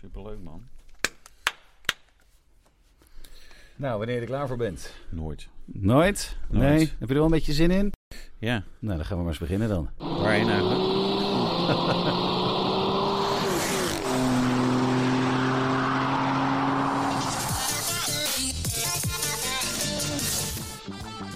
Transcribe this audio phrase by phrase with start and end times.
[0.00, 0.62] Superleuk, man.
[3.76, 4.94] Nou, wanneer je er klaar voor bent.
[5.08, 5.48] Nooit.
[5.64, 6.36] Nooit?
[6.48, 6.62] Nooit.
[6.62, 6.78] Nee?
[6.78, 7.92] Heb je er wel een beetje zin in?
[8.38, 8.62] Ja.
[8.78, 9.90] Nou, dan gaan we maar eens beginnen dan.
[9.96, 10.80] Waarheen eigenlijk?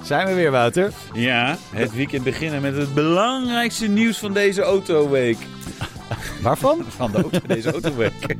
[0.02, 0.92] Zijn we weer, Wouter?
[1.12, 5.36] Ja, het weekend beginnen met het belangrijkste nieuws van deze autoweek.
[6.42, 6.84] Waarvan?
[6.88, 8.12] Van de auto, deze autoweek.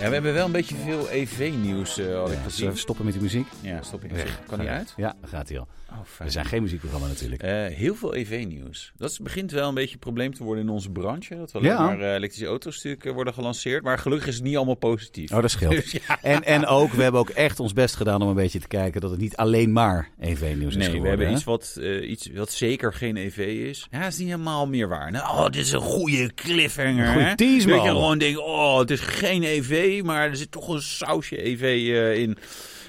[0.00, 2.70] Ja, we hebben wel een beetje veel EV-nieuws, eh had ik Zullen gezien.
[2.70, 3.46] we stoppen met die muziek?
[3.60, 4.14] Ja, stop in.
[4.14, 4.40] Weg.
[4.46, 4.92] Kan die uit?
[4.96, 5.68] Ja, gaat hij al.
[5.90, 5.98] Oh.
[6.24, 7.42] We zijn geen muziekprogramma natuurlijk.
[7.42, 8.92] Eh, heel veel EV-nieuws.
[8.96, 11.36] Dat is- begint wel een beetje een probleem te worden in onze branche.
[11.36, 11.84] Dat we alleen Ja.
[11.86, 13.82] maar eh, elektrische auto's natuurlijk eh, worden gelanceerd.
[13.82, 15.32] Maar gelukkig is het niet allemaal positief.
[15.32, 15.72] Oh, dat scheelt.
[15.82, 16.18] Dus ja.
[16.22, 19.00] En, en ook, we hebben ook echt ons best gedaan om een beetje te kijken
[19.00, 21.02] dat het niet alleen maar EV-nieuws is Nee, geworden.
[21.02, 21.32] we hebben hè?
[21.32, 23.38] iets wat, eh, iets wat zeker geen EV
[23.68, 23.86] is.
[23.90, 25.10] Ja, is niet helemaal meer waar.
[25.10, 27.06] Nou, oh, dit is een goede cliffhanger.
[27.06, 27.86] Een goede tease, Dat man.
[27.86, 31.62] je gewoon denkt, oh, het is geen EV, maar er zit toch een sausje EV
[31.62, 32.36] eh, in.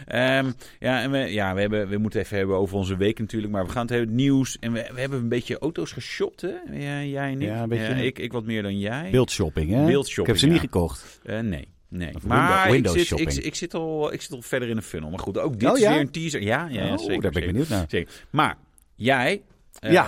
[0.06, 3.52] Ehm, ja, en we, ja we, hebben, we moeten even hebben over onze week natuurlijk.
[3.54, 4.58] Maar we gaan het hebben nieuws.
[4.60, 6.54] En we, we hebben een beetje auto's geshopt, hè?
[6.72, 7.48] Ja, jij en ik.
[7.48, 9.10] Ja, een beetje- ik, ik wat meer dan jij.
[9.12, 9.86] Beeldshopping, hè?
[9.86, 10.62] Beeldshopping, Ik heb ze niet ja.
[10.62, 11.20] gekocht.
[11.24, 11.68] Eh, nee.
[11.90, 14.82] Nee, Of maar window- ik, zit, ik, zit al, ik zit al verder in de
[14.82, 15.10] funnel.
[15.10, 16.42] Maar goed, ook dit Oh, is weer een teaser.
[16.42, 17.08] Ja, ja, ja oh, zeker.
[17.08, 17.48] daar ben ik zeker.
[17.52, 17.86] benieuwd naar.
[17.90, 18.14] Zeker.
[18.30, 18.58] Maar
[18.96, 19.42] jij,
[19.80, 20.08] Ja.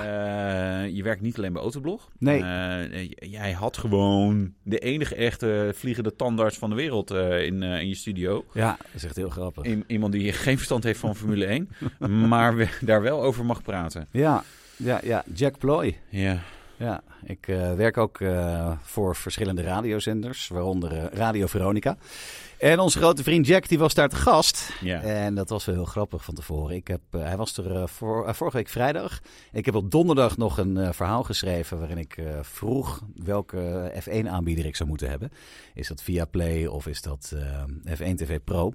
[0.85, 2.09] eh, je werkt niet alleen bij Autoblog.
[2.19, 2.43] Nee.
[2.43, 7.87] Eh, jij had gewoon de enige echte vliegende tandarts van de wereld eh, in, in
[7.87, 8.45] je studio.
[8.53, 9.65] Ja, dat is echt heel grappig.
[9.65, 11.69] I- iemand die geen verstand heeft van Formule 1,
[12.29, 14.07] maar we, daar wel over mag praten.
[14.11, 14.43] Ja,
[14.75, 15.23] ja, ja.
[15.33, 15.97] Jack Ploy.
[16.09, 16.39] Ja,
[16.77, 17.45] Ja, ik
[17.75, 18.19] werk ook
[18.81, 21.97] voor verschillende radiozenders, waaronder Radio Veronica.
[22.57, 24.71] En onze grote vriend Jack, die was daar te gast.
[24.81, 25.01] ja.
[25.01, 26.75] En dat was wel heel grappig van tevoren.
[26.75, 29.21] Ik heb, eh, hij was er eh, voor, eh, vorige week vrijdag.
[29.51, 34.89] Ik heb op donderdag nog een verhaal geschreven waarin ik vroeg welke F1-aanbieder ik zou
[34.89, 35.31] moeten hebben.
[35.73, 38.73] Is dat Viaplay of is dat eh, F1 TV Pro?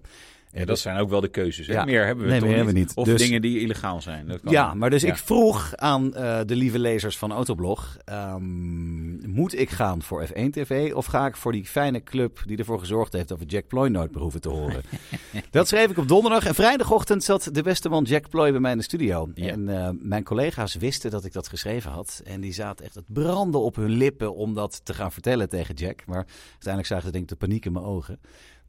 [0.55, 1.67] Ja, dat zijn ook wel de keuzes.
[1.67, 1.73] Hè?
[1.73, 1.85] Ja.
[1.85, 2.67] Meer hebben we Nee, toch meer niet.
[2.67, 2.97] hebben we niet.
[2.97, 4.27] Of Dus- dingen die illegaal zijn.
[4.27, 5.09] Dat kan Ja, maar dus Ja.
[5.09, 10.51] ik vroeg aan eh, de lieve lezers van Autoblog: ehm, moet ik gaan voor F1
[10.51, 13.67] TV of ga ik voor die fijne club die ervoor gezorgd heeft dat we Jack
[13.67, 14.83] Ploy nooit meer hoeven te horen?
[15.51, 18.73] dat schreef ik op donderdag en vrijdagochtend zat de beste man Jack Ploy bij mij
[18.73, 19.31] in de studio.
[19.35, 19.49] Ja.
[19.49, 23.05] En eh, mijn collega's wisten dat ik dat geschreven had en die zaten echt het
[23.07, 26.03] branden op hun lippen om dat te gaan vertellen tegen Jack.
[26.07, 28.21] Maar uiteindelijk zagen ze denk ik de paniek in mijn ogen.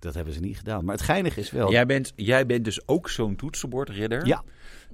[0.04, 0.86] Dat hebben ze niet gedaan.
[0.86, 1.72] Maar het geinige is wel.
[1.72, 4.26] Jij bent, jij bent dus ook zo'n toetsenbordridder.
[4.26, 4.44] Ja.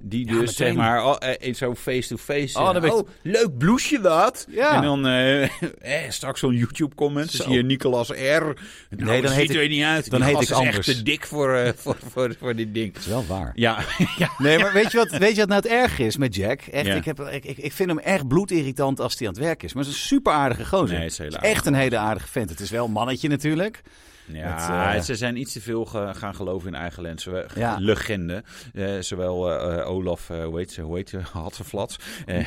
[0.02, 0.54] Die Ja, dus meteen.
[0.54, 2.58] zeg maar oh, eh, in zo'n face-to-face.
[2.58, 4.46] Oh, dan ben ik- oh, leuk blouseje dat.
[4.50, 4.74] Ja.
[4.76, 5.42] En dan eh,
[6.04, 7.36] eh, straks zo'n YouTube-comment.
[7.38, 8.14] Dan zie je Nicolas R.
[8.14, 8.54] Nou,
[8.88, 10.10] dan dat heet ziet ik- er niet uit.
[10.10, 10.88] dan Die heet ik is anders.
[10.88, 12.92] echt te dik voor, eh, voor, voor, voor dit ding.
[12.92, 13.52] Dat is wel waar.
[13.54, 13.78] Ja,
[14.18, 14.30] ja.
[14.38, 16.60] Nee, maar weet je wat, weet je wat nou het erg is met Jack?
[16.60, 16.94] Echt, Ja.
[16.94, 19.72] ik, heb, ik, ik, ik vind hem echt bloedirritant als hij aan het werk is.
[19.72, 20.94] Maar het is een super aardige gozer.
[20.96, 22.50] Nee, het is Het is echt een hele aardige vent.
[22.50, 23.82] Het is wel een mannetje natuurlijk.
[24.26, 27.22] Ja, eh, ze zijn iets te veel ge- gaan geloven in eigen lens.
[27.22, 27.76] Zowel- Ja.
[27.78, 28.42] Legende.
[28.74, 31.96] Eh, zowel eh, eh, Olaf, hoe heet ze, hoe heet ze, Hatseflats.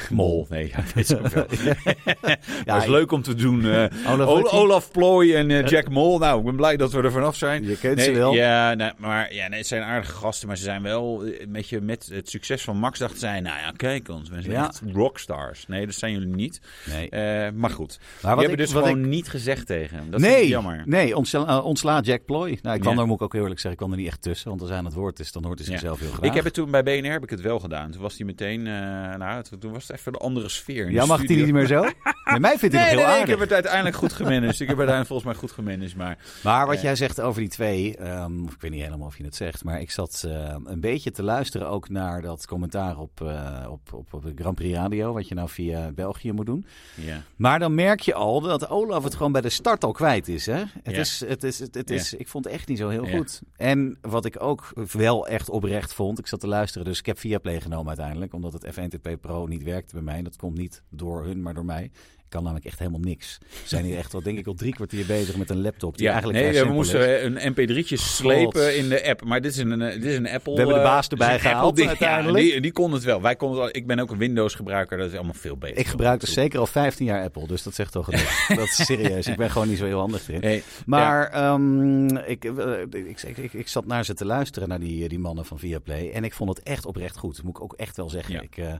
[0.09, 1.45] Mol, nee, ja, weet ze wel.
[2.65, 3.65] ja, is leuk om te doen.
[4.07, 4.51] Olaf, Ol-?
[4.51, 6.17] Olaf Plooi en Jack Mol.
[6.17, 7.63] Nou, ik ben blij dat we er vanaf zijn.
[7.63, 8.33] Je kent Nee, ze wel.
[8.33, 11.69] Ja, nee, maar ja, nee, het zijn aardige gasten, maar ze zijn wel eh, met,
[11.69, 14.81] je, met het succes van Max dachten zij, nou ja, kijk ons, we zijn echt
[14.93, 15.67] rockstars.
[15.67, 16.61] Nee, dat zijn jullie niet.
[16.85, 17.09] Nee.
[17.51, 20.11] Maar goed, Maar wat hebben ik- dus wat gewoon ik- niet gezegd tegen hem.
[20.11, 20.81] Dat nee, jammer.
[20.85, 22.59] nee ontsla, eh, ontsla Jack Ploy.
[22.61, 22.97] Nou, ik kwam Ja.
[22.99, 24.49] daar, moet ik ook heel eerlijk zeggen, ik kwam er niet echt tussen.
[24.49, 25.73] Want als hij aan het woord is, dan hoort hij Ja.
[25.73, 26.29] zichzelf heel graag.
[26.29, 27.91] Ik heb het toen bij BNR heb ik het wel gedaan.
[27.91, 28.73] Toen was hij meteen, eh,
[29.15, 30.91] nou, toen was het even de andere sfeer.
[30.91, 31.45] Ja, mag hij studio.
[31.45, 31.81] niet meer zo?
[32.33, 34.59] Bij mij vindt hij Nee, nog nee, heel nee, ik heb het uiteindelijk goed gemanaged.
[34.59, 36.81] ik heb uiteindelijk volgens mij goed gemanaged, maar Maar wat Eh.
[36.81, 39.81] jij zegt over die twee, ehm, ik weet niet helemaal of je het zegt, maar
[39.81, 44.13] ik zat eh, een beetje te luisteren ook naar dat commentaar op, eh, op, op,
[44.13, 46.65] op de Grand Prix Radio, wat je nou via België moet doen.
[46.95, 47.21] ja.
[47.35, 50.45] Maar dan merk je al dat Olaf het gewoon bij de start al kwijt is.
[50.45, 50.63] Hè?
[50.83, 50.99] Het Ja.
[50.99, 53.41] is, het is, het, het is, Ik vond het echt niet zo heel goed.
[53.55, 57.19] En wat ik ook wel echt oprecht vond, ik zat te luisteren, dus ik heb
[57.19, 60.21] Viaplay genomen uiteindelijk, omdat het F1 Pro niet werkte bij mij.
[60.21, 61.91] Dat komt niet door hun, maar door mij.
[62.33, 63.37] Kan namelijk echt helemaal niks.
[63.41, 66.05] We zijn hier echt al, denk ik, al drie kwartier bezig met een laptop die
[66.05, 67.43] Ja, eigenlijk nee, we moesten is.
[67.43, 69.23] een mp3'tje slepen in de app.
[69.23, 70.51] Maar dit is een, een- dit is een Apple...
[70.53, 72.43] We hebben de eh, baas dit erbij een gehaald uiteindelijk.
[72.45, 73.21] Ja, die, die kon het wel.
[73.21, 74.97] Wij konden het al- ik ben ook een Windows-gebruiker.
[74.97, 75.77] Dat is allemaal veel beter.
[75.77, 78.45] Ik gebruik dus zeker al 15 jaar Apple, dus dat zegt toch genoeg.
[78.59, 79.27] dat is serieus.
[79.27, 80.41] Ik ben gewoon niet zo heel handig erin.
[80.41, 84.79] Nee, Maar ehm, ik, eh, ik, ik, ik, ik zat naar ze te luisteren, naar
[84.79, 86.11] die, die mannen van Viaplay.
[86.11, 87.43] En ik vond het echt oprecht goed.
[87.43, 88.33] Moet ik ook echt wel zeggen.
[88.33, 88.41] Ja.
[88.41, 88.73] Ik, eh,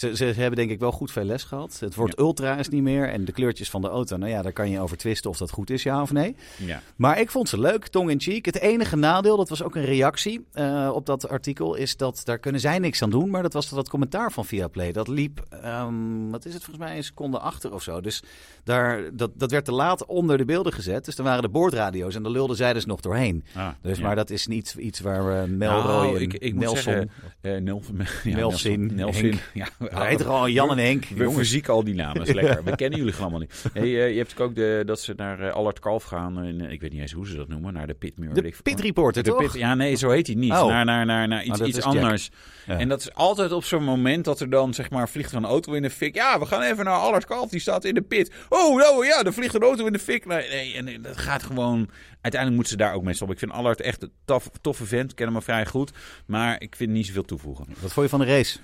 [0.00, 1.80] ze, ze hebben denk ik wel goed veel les gehad.
[1.80, 3.08] Het woord ultra is niet meer.
[3.08, 5.50] En de kleurtjes van de auto, nou ja, daar kan je over twisten of dat
[5.50, 6.36] goed is, ja of nee.
[6.58, 6.82] Ja.
[6.96, 8.44] Maar ik vond ze leuk, tong in cheek.
[8.44, 12.38] Het enige nadeel, dat was ook een reactie uh, op dat artikel, is dat daar
[12.38, 13.30] kunnen zij niks aan doen.
[13.30, 14.92] Maar dat was dat commentaar van Viaplay.
[14.92, 18.00] Dat liep, um, wat is het volgens mij, een seconde achter of zo.
[18.00, 18.22] Dus
[18.64, 21.04] daar, dat, dat werd te laat onder de beelden gezet.
[21.04, 23.44] Dus dan waren de boordradio's en daar lulden zij dus nog doorheen.
[23.54, 24.04] Ah, dus, ja.
[24.04, 26.76] Maar dat is niet iets waar nou, ik, ik Nelson...
[26.76, 27.10] Zeggen,
[27.42, 31.04] uh, Nelson, ja, Nelson, Nelson, Ja, hij heet gewoon Jan en Henk.
[31.04, 32.64] We verzieken al die namen, is lekker.
[32.64, 33.64] We kennen jullie allemaal niet.
[33.72, 36.44] Hey, uh, je hebt ook de, dat ze naar uh, Allard Kalf gaan.
[36.44, 38.34] In, ik weet niet eens hoe ze dat noemen, naar de pitmuur.
[38.34, 39.38] De pit reporter, de toch?
[39.38, 40.52] Pit, ja, nee, zo heet hij niet.
[40.52, 40.66] Oh.
[40.66, 42.30] Naar, naar, naar, naar iets, oh, iets anders.
[42.66, 42.78] Ja.
[42.78, 45.44] En dat is altijd op zo'n moment dat er dan, zeg maar, vliegt er een
[45.44, 46.14] auto in de fik.
[46.14, 48.32] Ja, we gaan even naar Allard Kalf, die staat in de pit.
[48.48, 50.26] Oh, nou ja, er vliegt een auto in de fik.
[50.26, 51.88] Nee, nee, en dat gaat gewoon...
[52.20, 53.36] Uiteindelijk moeten ze daar ook mee stoppen.
[53.36, 55.10] Ik vind Allard echt een tof, toffe vent.
[55.10, 55.90] Ik ken hem al vrij goed.
[56.26, 57.66] Maar ik vind niet zoveel toevoegen.
[57.80, 58.58] Wat vond je van de race?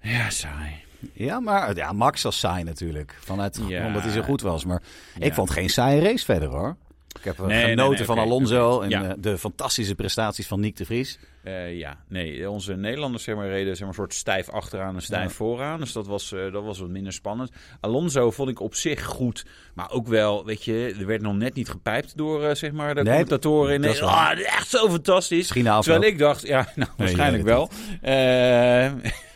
[0.00, 0.86] Ja, saai.
[1.12, 3.16] Ja, maar ja, Max was saai natuurlijk.
[3.20, 3.86] Vanuit, ja.
[3.86, 4.64] Omdat hij zo goed was.
[4.64, 4.82] Maar
[5.18, 5.26] ja.
[5.26, 6.76] ik vond geen saaie race verder hoor.
[7.18, 8.90] Ik heb nee, genoten nee, nee, van okay, Alonso okay.
[8.90, 9.14] en ja.
[9.18, 11.18] de fantastische prestaties van Nick de Vries.
[11.44, 15.02] Uh, ja, nee, onze Nederlanders zeg maar, reden zeg maar, een soort stijf achteraan en
[15.02, 15.36] stijf ja.
[15.36, 15.80] vooraan.
[15.80, 17.50] Dus dat was, uh, dat was wat minder spannend.
[17.80, 21.54] Alonso vond ik op zich goed, maar ook wel, weet je, er werd nog net
[21.54, 23.80] niet gepijpt door uh, zeg maar, de nee, commentatoren.
[23.80, 25.48] Nee, oh, echt zo fantastisch.
[25.48, 27.70] Terwijl ik dacht, ja, nou, waarschijnlijk wel.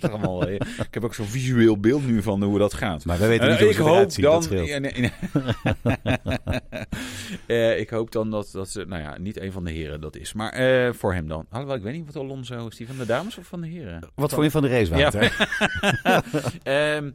[0.00, 3.04] Allemaal, ik heb ook zo'n visueel beeld nu van hoe dat gaat.
[3.04, 4.66] Maar wij weten niet uh, ik hoop dan.
[4.66, 5.12] Ja, nee, nee.
[7.46, 10.16] uh, ik hoop dan dat, dat ze, nou ja, niet een van de heren dat
[10.16, 10.32] is.
[10.32, 11.46] Maar uh, voor hem dan.
[11.50, 12.76] Alhoewel, ik weet niet wat Alonso is.
[12.76, 14.10] Die van de dames of van de heren?
[14.14, 15.50] Wat vond je van de race, Wouter?
[16.02, 16.22] Ja.
[16.96, 17.14] um,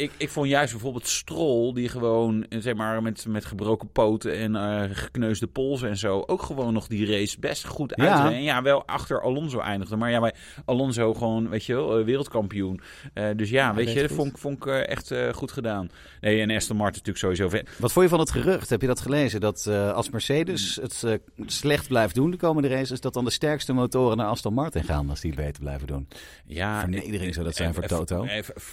[0.00, 4.54] ik, ik vond juist bijvoorbeeld Strol, die gewoon zeg maar, met, met gebroken poten en
[4.54, 8.08] uh, gekneusde polsen en zo, ook gewoon nog die race best goed uit.
[8.08, 8.32] Ja.
[8.32, 9.96] En ja, wel achter Alonso eindigde.
[9.96, 12.80] Maar ja, bij Alonso gewoon, weet je wel, wereldkampioen.
[13.14, 15.90] Uh, dus ja, ja weet je, dat vond, vond ik uh, echt goed gedaan.
[16.20, 17.78] Nee, en Aston Martin natuurlijk sowieso vet.
[17.78, 18.70] Wat vond je van het gerucht?
[18.70, 19.40] Heb je dat gelezen?
[19.40, 24.16] Dat als Mercedes het slecht blijft doen de komende races, dat dan de sterkste motoren
[24.16, 26.08] naar Aston Martin gaan als die het beter blijven doen?
[26.46, 26.80] Ja.
[26.80, 28.26] Vernedering zou dat zijn voor Toto.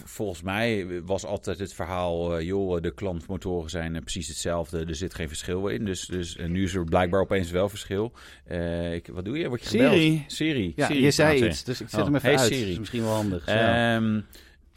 [0.04, 4.84] Volgens mij was altijd het verhaal, uh, joh, de klantmotoren zijn uh, precies hetzelfde.
[4.84, 5.84] Er zit geen verschil in.
[5.84, 8.12] Dus, dus nu is er blijkbaar opeens wel verschil.
[8.50, 9.48] Uh, ik, wat doe je?
[9.48, 10.24] Word je Siri.
[10.26, 10.72] Siri.
[10.76, 12.52] Ja, Siri, je zei iets, dus ik zet oh, hem even hey, uit.
[12.52, 12.70] Siri.
[12.70, 13.46] is misschien wel handig.
[13.46, 14.26] Ja, um,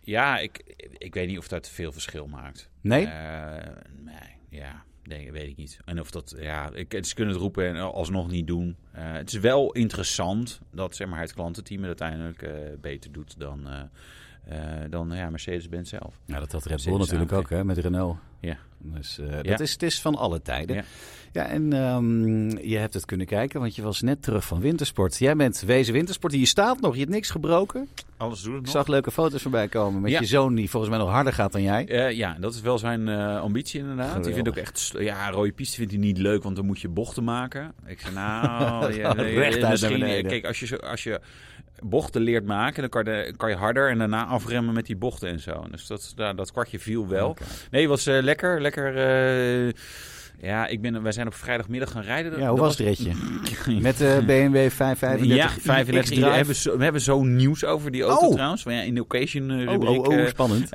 [0.01, 2.69] ja ik, ik weet niet of dat veel verschil maakt.
[2.81, 3.05] Nee?
[3.05, 4.83] nee, ja.
[5.03, 5.79] Nee, weet ik niet.
[5.85, 8.75] En of dat, ja, ik, ze kunnen het roepen en alsnog niet doen.
[8.95, 13.39] Uh, het is wel interessant dat zeg maar, het klantenteam het uiteindelijk uh, beter doet
[13.39, 13.81] dan, uh, uh,
[14.89, 16.19] dan ja, Mercedes-Benz zelf.
[16.25, 18.17] Ja, dat had Red Bull natuurlijk ook, hè, met Renault.
[18.39, 18.57] Ja.
[18.83, 19.59] Dus uh, dat ja.
[19.59, 20.75] is, het is van alle tijden.
[20.75, 20.83] Ja,
[21.31, 25.17] ja en um, je hebt het kunnen kijken, want je was net terug van wintersport.
[25.17, 27.87] Jij bent wezen wintersport, je staat nog, je hebt niks gebroken.
[28.17, 30.19] Alles doet het Ik zag leuke foto's voorbij komen met ja.
[30.19, 31.89] je zoon, die volgens mij nog harder gaat dan jij.
[31.89, 34.05] Uh, ja, dat is wel zijn uh, ambitie inderdaad.
[34.05, 34.25] Geweldig.
[34.25, 36.89] Die vindt ook echt, ja, rode piste vindt hij niet leuk, want dan moet je
[36.89, 37.73] bochten maken.
[37.85, 41.21] Ik zei, nou, ja, recht misschien, kijk, als je, als je
[41.81, 45.29] bochten leert maken, dan kan, de, kan je harder en daarna afremmen met die bochten
[45.29, 45.65] en zo.
[45.71, 47.29] Dus dat, dat, dat kwartje viel wel.
[47.29, 47.47] Okay.
[47.71, 48.95] Nee, was uh, lekker, lekker.
[49.67, 49.71] Uh,
[50.41, 52.39] ja, ik ben, wij zijn op vrijdagmiddag gaan rijden.
[52.39, 53.11] Ja, hoe was het ritje?
[53.79, 57.91] Met de uh, BMW 535 Ja, 35 we hebben, zo, we hebben zo nieuws over
[57.91, 58.33] die auto oh.
[58.33, 58.63] trouwens.
[58.63, 60.07] Maar ja, in de occasion rubriek.
[60.07, 60.69] Oh, oh, oh spannend.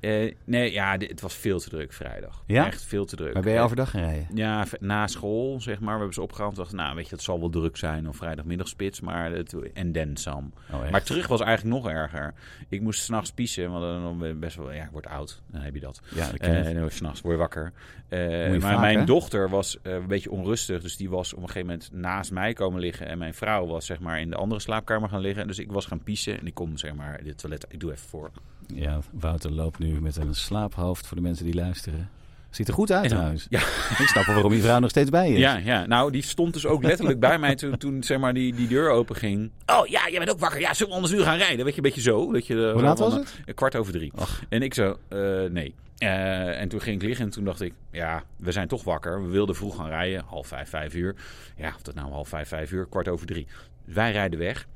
[0.00, 2.42] Uh, uh, nee, ja, het was veel te druk vrijdag.
[2.46, 2.66] Ja?
[2.66, 3.34] Echt veel te druk.
[3.34, 4.26] Maar ben je overdag gaan rijden?
[4.34, 5.92] Ja, na school, zeg maar.
[5.92, 6.56] We hebben ze opgehaald.
[6.56, 8.08] dachten, nou, weet je, het zal wel druk zijn.
[8.08, 10.52] Of vrijdagmiddagspits, maar het, en dan Sam.
[10.72, 12.34] Oh, maar terug was eigenlijk nog erger.
[12.68, 13.82] Ik moest s'nachts piezen, want
[14.20, 15.42] dan best wel, ja, ik word oud.
[15.46, 16.00] Dan heb je dat.
[16.14, 17.72] Ja, dat uh, en dan s'nachts word je wakker.
[18.08, 19.04] Uh, je maar vaak, mijn hè?
[19.04, 20.82] dochter was een beetje onrustig.
[20.82, 23.06] Dus die was op een gegeven moment naast mij komen liggen.
[23.06, 25.46] En mijn vrouw was, zeg maar, in de andere slaapkamer gaan liggen.
[25.46, 26.40] Dus ik was gaan piezen.
[26.40, 28.30] En ik kom, zeg maar, dit toilet, ik doe even voor.
[28.74, 32.10] Ja, Wouter loopt nu met een slaaphoofd voor de mensen die luisteren.
[32.50, 33.46] Ziet er goed uit trouwens.
[33.48, 33.58] Ja.
[34.02, 35.38] Ik snap wel waarom je vrouw nog steeds bij is.
[35.38, 38.54] Ja, ja, nou die stond dus ook letterlijk bij mij toen, toen zeg maar, die,
[38.54, 39.50] die deur open ging.
[39.66, 40.60] Oh ja, jij bent ook wakker.
[40.60, 41.64] Ja, zullen we anders nu gaan rijden?
[41.64, 42.32] Weet je, een beetje zo.
[42.32, 43.40] Dat je, uh, Hoe laat was het?
[43.44, 44.12] Een kwart over drie.
[44.48, 45.74] En ik zo, uh, nee.
[45.98, 49.22] Uh, en toen ging ik liggen en toen dacht ik, ja, we zijn toch wakker.
[49.22, 51.14] We wilden vroeg gaan rijden, half vijf, vijf uur.
[51.56, 53.46] Ja, of dat nou half vijf, vijf uur, kwart over drie.
[53.84, 54.66] Wij rijden weg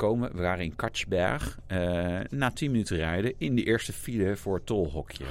[0.00, 0.32] komen.
[0.32, 1.58] We waren in Katsberg.
[1.68, 5.24] Uh, na 10 minuten rijden in de eerste file voor het tolhokje.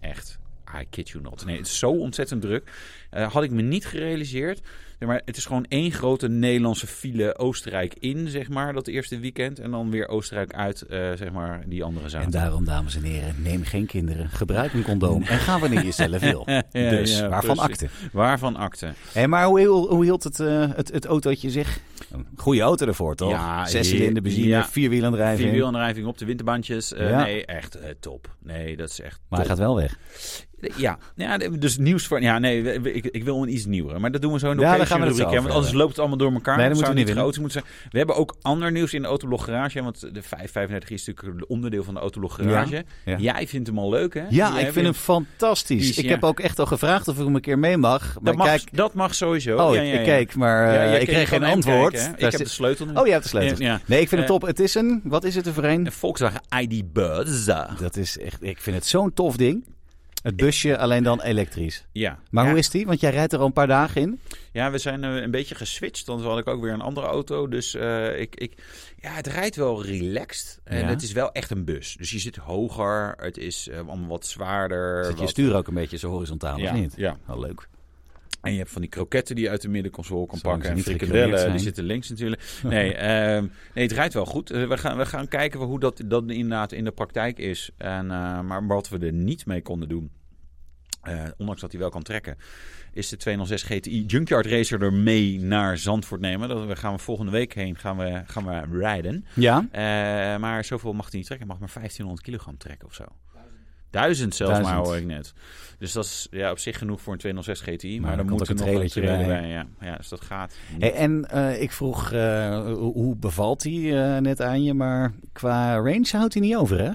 [0.00, 0.38] Echt.
[0.80, 1.44] I kid you not.
[1.44, 2.70] Nee, het is zo ontzettend druk.
[3.10, 4.60] Eh, had ik me niet gerealiseerd.
[4.98, 9.18] Zeg maar het is gewoon één grote Nederlandse file Oostenrijk in, zeg maar, dat eerste
[9.18, 9.58] weekend.
[9.58, 12.42] En dan weer Oostenrijk uit, eh, zeg maar, die andere En zaterdag.
[12.42, 14.28] daarom, dames en heren, neem geen kinderen.
[14.28, 15.22] Gebruik een condoom.
[15.22, 16.44] En ga wanneer je zelf wil.
[16.72, 17.72] dus ja, waarvan precies.
[17.72, 17.88] akte.
[18.12, 18.92] Waarvan akte?
[19.12, 21.80] Hé, maar hoe, hoe, hield het, eh, het, het autootje zich?
[22.14, 23.30] Een goede auto ervoor, toch?
[23.30, 24.64] Ja, Zes cilinder benzine, ja.
[24.68, 25.40] vierwielaandrijving.
[25.40, 26.92] Vierwielaandrijving op de winterbandjes.
[26.92, 27.22] Eh, Ja.
[27.22, 28.36] Nee, echt eh, top.
[28.42, 29.98] Nee, dat is echt Maar hij gaat wel weg.
[30.76, 32.22] Ja, ja, dus nieuws van...
[32.22, 34.00] Ja, nee, ik, ik wil een iets nieuwer.
[34.00, 35.88] Maar dat doen we zo in de Ja, occasion gaan we rubriek, Want anders loopt
[35.88, 36.56] het allemaal door elkaar.
[36.56, 37.72] Nee, dat Zou niet chaotisch moeten zijn.
[37.90, 39.82] We hebben ook ander nieuws in de Autoblog Garage.
[39.82, 42.84] Want de 535 is natuurlijk een onderdeel van de Autoblog Garage.
[43.04, 43.16] ja.
[43.18, 44.20] Jij vindt hem al leuk, hè?
[44.28, 45.88] Ja, Jij ik vind hem fantastisch.
[45.90, 48.02] Is- ik heb ook echt al gevraagd of ik hem een keer mee mag.
[48.14, 49.56] Maar Dat mag, kijk, dat mag sowieso.
[49.56, 51.92] oh, Ja, ik, keek, maar eh, ik kreeg geen antwoord.
[51.94, 52.92] kijken, ik heb de sleutel nu.
[52.94, 53.56] Oh, je hebt de sleutel.
[53.86, 54.42] Nee, ik vind het Eh, top.
[54.42, 55.62] Het is een, wat is het er voor?
[55.64, 57.46] Een Volkswagen ID Buzz.
[57.78, 59.64] Dat is echt, ik vind het zo'n tof ding.
[60.24, 61.84] Het busje, alleen dan elektrisch.
[61.92, 62.18] Ja.
[62.30, 62.50] Maar ja.
[62.50, 62.86] hoe is die?
[62.86, 64.20] Want jij rijdt er al een paar dagen in.
[64.52, 66.06] Ja, we zijn eh, een beetje geswitcht.
[66.06, 67.48] Dan had ik ook weer een andere auto.
[67.48, 68.52] Dus eh, ik, ik,
[69.00, 70.60] ja, het rijdt wel relaxed.
[70.64, 70.86] En Ja.
[70.86, 71.94] het is wel echt een bus.
[71.98, 73.14] Dus je zit hoger.
[73.16, 75.04] Het is eh, allemaal wat zwaarder.
[75.04, 76.92] Zit je wat- stuur ook een beetje zo horizontaal, ja, of niet?
[76.96, 77.16] Ja.
[77.26, 77.68] Wel leuk.
[78.44, 80.76] En je hebt van die kroketten die je uit de middenconsole kan Zolang pakken.
[80.76, 82.42] En frikandellen, die zitten links natuurlijk.
[82.62, 84.50] Nee, ehm, nee het rijdt wel goed.
[84.50, 87.70] Eh, we, gaan, we gaan kijken hoe dat, dat inderdaad in de praktijk is.
[87.76, 90.10] En, eh, maar wat we er niet mee konden doen,
[91.02, 92.36] eh, ondanks dat hij wel kan trekken,
[92.92, 96.48] is de 206 GTI Junkyard Racer er mee naar Zandvoort nemen.
[96.48, 99.24] Dat gaan we volgende week heen gaan we, gaan we rijden.
[99.34, 99.68] Ja?
[100.38, 101.48] Maar zoveel mag hij niet trekken.
[101.48, 103.04] Hij mag maar 1500 kilogram trekken of zo.
[103.94, 105.32] Duizend zelfs maar hoor ik net.
[105.78, 108.00] Dus dat is ja, op zich genoeg voor een 206 GTI.
[108.00, 109.40] Maar, Maar dan dan moet er ook nog een trailer bij.
[109.40, 109.48] bij.
[109.48, 109.66] Ja.
[109.80, 110.56] ja, dus dat gaat.
[110.78, 114.74] Hey, en eh, ik vroeg, eh, hoe, bevalt hij eh, net aan je?
[114.74, 116.90] Maar qua range houdt hij niet over, hè?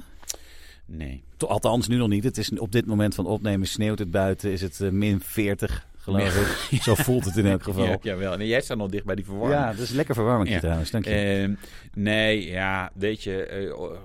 [0.85, 1.23] Nee.
[1.37, 2.23] Althans, nu nog niet.
[2.23, 4.51] Het is op dit moment van opnemen sneeuwt het buiten.
[4.51, 6.81] Is het min 40, geloof ik.
[6.83, 7.83] Zo voelt het in elk geval.
[7.83, 8.37] Ja, Ja, jawel.
[8.37, 9.65] Nee, jij staat nog dicht bij die verwarming.
[9.65, 10.59] dat is lekker verwarming Ja.
[10.59, 10.91] trouwens.
[10.91, 11.11] Dank je.
[11.11, 11.53] Ehm,
[11.93, 13.97] nee, ja, weet je, eh,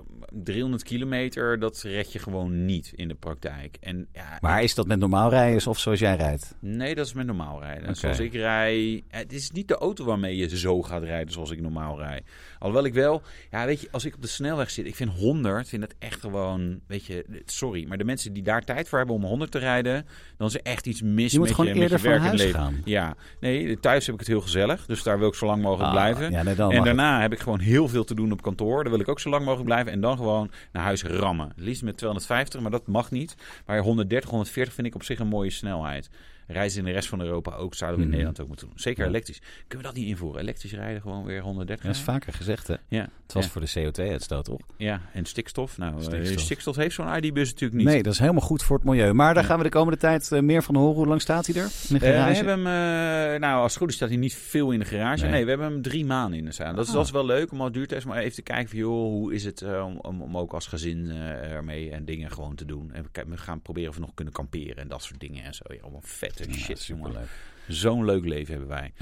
[0.43, 3.77] 300 kilometer, dat red je gewoon niet in de praktijk.
[3.79, 6.55] En ja, maar is dat met normaal rijden of zoals jij rijdt?
[6.59, 7.95] Nee, dat is met normaal rijden.
[7.95, 9.03] Zoals ik rij...
[9.07, 12.23] Het is niet de auto waarmee je zo gaat rijden zoals ik normaal rijd.
[12.59, 13.21] Alhoewel ik wel...
[13.51, 14.85] Ja, weet je, als ik op de snelweg zit...
[14.85, 16.79] Ik vind 100, vind dat echt gewoon...
[16.87, 17.87] Weet je, sorry.
[17.87, 20.05] Maar de mensen die daar tijd voor hebben om 100 te rijden...
[20.37, 21.55] Dan is er echt iets mis Je met je,
[21.91, 22.59] eerder van huis leven.
[22.59, 22.81] gaan.
[22.85, 23.15] Ja.
[23.39, 24.85] Nee, thuis heb ik het heel gezellig.
[24.85, 26.31] Dus daar wil ik zo lang mogelijk Ah, blijven.
[26.31, 28.81] Ja, nee, dan En daarna heb ik gewoon heel veel te doen op kantoor.
[28.83, 29.91] Daar wil ik ook zo lang mogelijk blijven.
[29.91, 31.51] En dan gewoon naar huis rammen.
[31.55, 33.35] Liefst met 250, maar dat mag niet.
[33.65, 36.09] Maar 130, 140 vind ik op zich een mooie snelheid.
[36.47, 38.17] Reizen in de rest van Europa ook, zouden we in Mhm.
[38.17, 38.79] Nederland ook moeten doen.
[38.79, 39.09] Zeker Ja.
[39.09, 39.39] elektrisch.
[39.67, 40.41] Kunnen we dat niet invoeren?
[40.41, 42.75] Elektrisch rijden gewoon weer 130 Ja, dat is vaker gezegd, hè?
[42.87, 43.49] Ja, Het was ja.
[43.51, 44.59] voor de CO2-uitstoot, toch?
[44.77, 45.77] ja, en stikstof.
[45.77, 46.39] Nou, eh, Stikstof.
[46.41, 47.87] stikstof, heeft zo'n ID-bus natuurlijk niet.
[47.87, 49.13] Nee, dat is helemaal goed voor het milieu.
[49.13, 50.95] Maar daar gaan we de komende tijd eh, meer van horen.
[50.95, 51.69] Hoe lang staat hij er?
[51.89, 52.43] In de Eh, garage?
[52.43, 55.21] we hebben hem, nou als het goed is staat hij niet veel in de garage.
[55.23, 55.31] Nee.
[55.31, 56.75] Nee, we hebben hem drie maanden in de staan.
[56.75, 56.95] Dat is, Ah.
[56.95, 59.43] dat is wel leuk om al duurtest, maar even te kijken van joh, hoe is
[59.45, 62.91] het om, om, om ook als gezin ermee en dingen gewoon te doen.
[62.93, 65.63] En we, gaan proberen of we nog kunnen kamperen en dat soort dingen en zo.
[65.73, 67.05] Ja, allemaal vette Ja, shit, jongen.
[67.05, 67.29] superleuk.
[67.67, 68.93] Zo'n leuk leven hebben wij.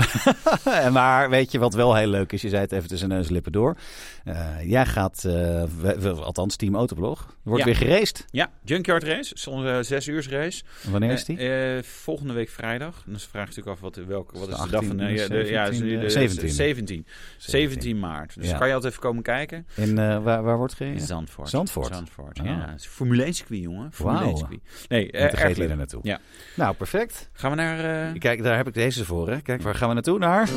[0.91, 2.41] maar weet je wat wel heel leuk is?
[2.41, 3.77] Je zei het even tussen neus en lippen door.
[4.23, 5.31] Eh, jij gaat, eh,
[5.79, 7.65] we- we- althans Team Autoblog, wordt Ja.
[7.65, 8.25] weer geraced.
[8.31, 10.63] Ja, Junkyard Race, onze zes uur race.
[10.89, 11.37] Wanneer is die?
[11.37, 13.03] Eh, eh, volgende week vrijdag.
[13.05, 14.95] Dan vraag je natuurlijk af wat, welke, wat de is de dag van...
[14.99, 16.47] 18e, ja, de, ja, de, 17e, de- 17e.
[16.53, 17.05] 17.
[17.37, 18.35] 17 maart.
[18.35, 18.57] Dus Ja.
[18.57, 19.67] kan je altijd even komen kijken.
[19.75, 21.01] Eh, waar, waar wordt gereden?
[21.01, 21.49] Zandvoort.
[21.49, 21.93] Zandvoort.
[21.93, 22.45] Zandvoort, Oh.
[22.45, 22.73] ja.
[22.75, 23.91] Is Formule 1 circuit, jongen.
[23.91, 24.29] Formule Wauw.
[24.31, 24.61] 1 circuit.
[24.87, 25.21] Nee, eh,
[25.57, 25.69] leuk.
[25.69, 25.99] er naartoe.
[26.03, 26.19] Ja.
[26.55, 27.29] Nou, perfect.
[27.33, 28.07] Gaan we naar...
[28.13, 29.29] eh, Kijk, daar heb ik deze voor.
[29.29, 29.41] Hè.
[29.41, 30.19] Kijk, waar gaan we naartoe?
[30.19, 30.49] Naar?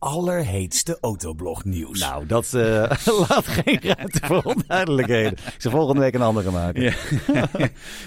[0.00, 2.00] Allerheetste autoblog nieuws.
[2.00, 2.62] Nou, dat eh,
[3.28, 5.32] laat geen ruimte voor onduidelijkheden.
[5.32, 6.82] Ik zal volgende week een andere maken.
[6.82, 6.92] Ja.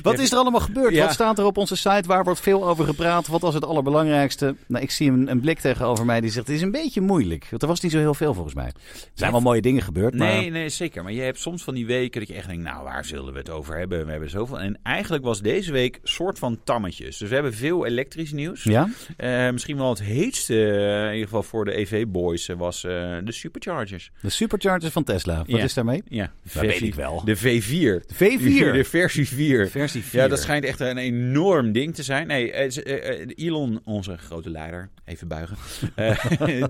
[0.02, 0.94] Wat is er allemaal gebeurd?
[0.94, 1.04] Ja.
[1.04, 2.04] Wat staat er op onze site?
[2.08, 3.28] Waar wordt veel over gepraat?
[3.28, 4.56] Wat was het allerbelangrijkste?
[4.68, 7.48] Nou, ik zie een, een blik tegenover mij die zegt: het is een beetje moeilijk.
[7.50, 8.66] Want er was niet zo heel veel volgens mij.
[8.66, 8.74] Er
[9.14, 11.04] zijn wel mooie dingen gebeurd, maar Nee, nee, zeker.
[11.04, 13.40] Maar je hebt soms van die weken dat je echt denkt, nou, waar zullen we
[13.40, 14.06] het over hebben?
[14.06, 14.60] We hebben zoveel.
[14.60, 17.18] En eigenlijk was deze week soort van tammetjes.
[17.18, 18.64] Dus we hebben veel elektrisch nieuws.
[18.64, 18.90] ja.
[19.18, 22.92] Eh, misschien wel het heetste, eh, in ieder geval voor de EV-boys, eh, was eh,
[23.24, 24.12] de superchargers.
[24.22, 25.38] De superchargers van Tesla.
[25.38, 25.58] Wat Ja.
[25.64, 26.02] is daarmee?
[26.08, 27.22] Ja, Dat weet ik wel.
[27.26, 28.06] De V4.
[28.08, 28.74] De V4.
[28.78, 29.70] De versie 4.
[29.70, 30.22] Versie 4.
[30.22, 32.28] Ja, dat schijnt echt een enorm ding te zijn.
[32.28, 35.58] Nee, eh, Elon, onze grote leider, even buigen,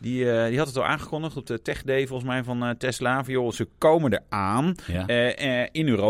[0.00, 3.24] die, eh, die had het al aangekondigd op de Tech Day volgens mij van Tesla.
[3.24, 5.06] Van, joh, ze komen eraan Ja.
[5.72, 6.08] in Europa.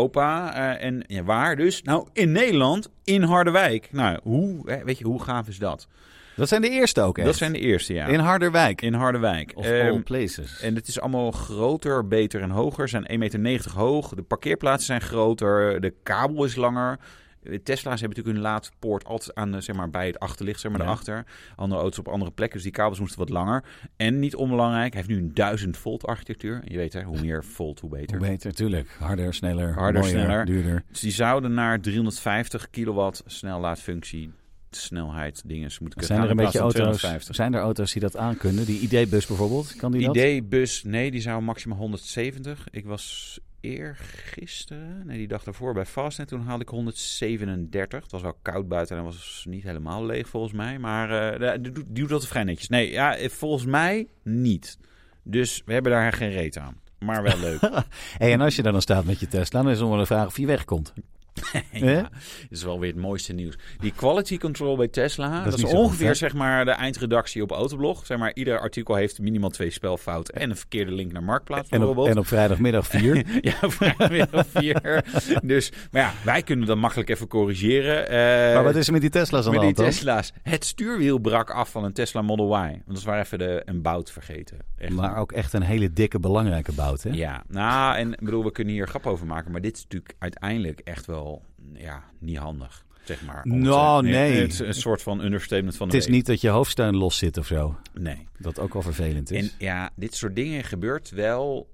[0.79, 1.81] en ja, waar dus?
[1.81, 3.87] Nou, in Nederland, in Harderwijk.
[3.91, 5.87] Nou, hoe, weet je, hoe gaaf is dat?
[6.35, 7.27] Dat zijn de eerste ook, echt.
[7.27, 8.05] Dat zijn de eerste, ja.
[8.07, 8.81] In Harderwijk.
[8.81, 9.51] In Harderwijk.
[9.55, 10.59] Of Ehm, all places.
[10.61, 12.89] En het is allemaal groter, beter en hoger.
[12.89, 14.09] Ze zijn 1,90 meter hoog.
[14.09, 15.81] De parkeerplaatsen zijn groter.
[15.81, 16.99] De kabel is langer.
[17.63, 20.85] Tesla's hebben natuurlijk hun laadpoort altijd aan, zeg maar, bij het achterlicht, zeg maar, Ja.
[20.85, 21.23] daarachter.
[21.55, 23.63] Andere auto's op andere plekken, dus die kabels moesten wat langer.
[23.97, 26.61] En niet onbelangrijk, hij heeft nu een 1000 volt architectuur.
[26.65, 28.17] Je weet hè, hoe meer volt, hoe beter.
[28.17, 28.95] Hoe beter, tuurlijk.
[28.99, 30.45] Harder, sneller, Harder, mooier, sneller.
[30.45, 30.83] duurder.
[30.89, 34.31] Dus die zouden naar 350 kilowatt snellaadfunctie,
[34.75, 37.35] snelheid, dingen moeten Zijn er een beetje auto's, 250.
[37.35, 38.65] zijn er auto's die dat aankunnen?
[38.65, 40.15] Die ID-bus bijvoorbeeld, kan die dat?
[40.15, 42.67] ID-bus, nee, die zou maximaal 170.
[42.71, 46.27] Ik was eergisteren, nee, die dag daarvoor bij Fastnet.
[46.27, 48.01] Toen haalde ik 137.
[48.01, 50.79] Het was wel koud buiten en was niet helemaal leeg volgens mij.
[50.79, 52.69] Maar eh, die, doet, die doet dat vrij netjes.
[52.69, 54.77] Nee, ja, eh, volgens mij niet.
[55.23, 56.79] Dus we hebben daar geen reet aan.
[56.99, 57.59] Maar wel leuk.
[58.17, 60.05] Hey, en als je daar dan staat met je Tesla, dan is het wel een
[60.05, 60.93] vraag of je wegkomt.
[61.71, 62.11] ja, dat
[62.49, 63.55] is wel weer het mooiste nieuws.
[63.79, 68.05] Die quality control bij Tesla, dat, is goed, ongeveer zeg maar de eindredactie op Autoblog.
[68.05, 71.77] Zeg maar, ieder artikel heeft minimaal twee spelfouten en een verkeerde link naar Marktplaats En
[71.77, 72.15] op, bijvoorbeeld.
[72.15, 73.25] en op vrijdagmiddag vier.
[73.51, 74.79] ja, vrijdag vier.
[75.43, 78.07] Dus, maar ja, wij kunnen dat makkelijk even corrigeren.
[78.07, 79.85] Eh, maar wat is er met die Tesla's aan met die dan?
[79.85, 80.33] Tesla's?
[80.43, 82.69] Het stuurwiel brak af van een Tesla Model Y.
[82.69, 84.57] Want dat waren even de, een bout vergeten.
[84.77, 84.93] Echt.
[84.93, 87.09] Maar ook echt een hele dikke, belangrijke bout, hè?
[87.09, 89.51] Ja, nou, en bedoel, we kunnen hier grap over maken.
[89.51, 91.30] Maar dit is natuurlijk uiteindelijk echt wel
[91.73, 92.85] ja, niet handig.
[93.03, 93.47] Zeg maar.
[93.47, 94.41] Nou, te- nee.
[94.41, 96.17] Het is een soort van understatement van de Het is week.
[96.17, 97.75] niet dat je hoofdsteun los zit of zo.
[97.93, 98.27] Nee.
[98.39, 99.39] Dat ook wel vervelend is.
[99.41, 101.69] En ja, dit soort dingen gebeurt wel,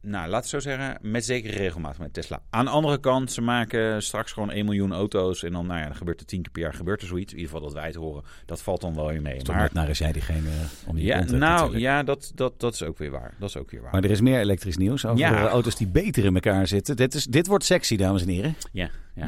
[0.00, 2.42] nou, laat het zo zeggen, met zekere regelmaat met Tesla.
[2.50, 5.42] Aan de andere kant, ze maken straks gewoon 1 miljoen auto's.
[5.42, 7.32] En dan, nou ja, dan gebeurt er tien keer per jaar gebeurt er zoiets.
[7.32, 8.24] In ieder geval dat wij het horen.
[8.46, 9.42] Dat valt dan wel weer mee.
[9.42, 10.48] Toch Maar naar als jij diegene
[10.86, 11.78] om je ja, nou, natuurlijk.
[11.80, 13.34] ja, dat, dat, dat is ook weer waar.
[13.38, 13.92] Dat is ook weer waar.
[13.92, 15.36] Maar er is meer elektrisch nieuws over Ja.
[15.36, 16.96] eh, auto's die beter in elkaar zitten.
[16.96, 18.56] Dit, is, dit wordt sexy, dames en heren.
[18.72, 19.26] Ja, ja.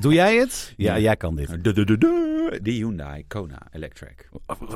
[0.00, 0.74] Doe jij het?
[0.76, 1.00] Ja, Ja.
[1.00, 1.48] jij kan dit.
[1.48, 4.28] De, de, de, de, de Hyundai Kona Electric.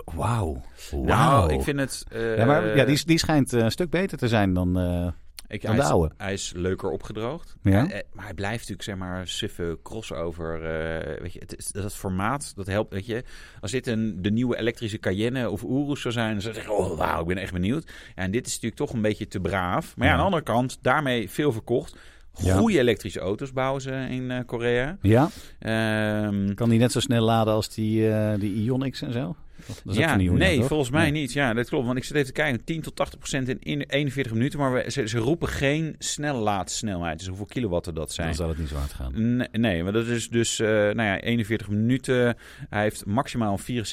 [0.04, 0.62] Wauw.
[0.92, 2.04] Nou, ik vind het...
[2.10, 4.78] eh, Ja, maar ja, die, die schijnt eh, een stuk beter te zijn dan...
[4.78, 5.06] eh,
[5.48, 6.14] Ik, hij, de is, oude.
[6.16, 7.56] hij is leuker opgedroogd.
[7.62, 7.86] Ja?
[7.88, 10.54] Eh, eh, Maar hij blijft natuurlijk, zeg maar, suffe crossover.
[10.54, 13.24] eh, weet je, het, dat formaat, dat helpt, weet je.
[13.60, 16.32] Als dit een, de nieuwe elektrische Cayenne of Urus zou zijn...
[16.32, 17.90] dan zou zeggen, oh, wauw, ik ben echt benieuwd.
[18.14, 19.96] En dit is natuurlijk toch een beetje te braaf.
[19.96, 20.12] Maar Ja.
[20.12, 21.96] aan de andere kant, daarmee veel verkocht.
[22.42, 22.56] Ja.
[22.56, 24.96] Goede elektrische auto's bouwen ze in eh, Korea.
[25.02, 25.30] ja?
[25.58, 29.36] Ehm, Kan die net zo snel laden als die, eh die en zo?
[29.66, 31.20] Dat is ook ja, nee, volgens mij Nee.
[31.20, 31.32] niet.
[31.32, 31.86] Ja, dat klopt.
[31.86, 32.64] Want ik zit even te kijken.
[32.64, 34.58] 10 tot 80 procent in, in 41 minuten.
[34.58, 37.18] Maar we, ze, ze roepen geen snelle laadsnelheid.
[37.18, 38.26] Dus hoeveel kilowatten dat zijn.
[38.26, 39.36] Dan zal het niet zo hard gaan.
[39.36, 42.36] Nee, nee, maar dat is dus eh, nou ja, 41 minuten.
[42.68, 43.84] Hij heeft maximaal een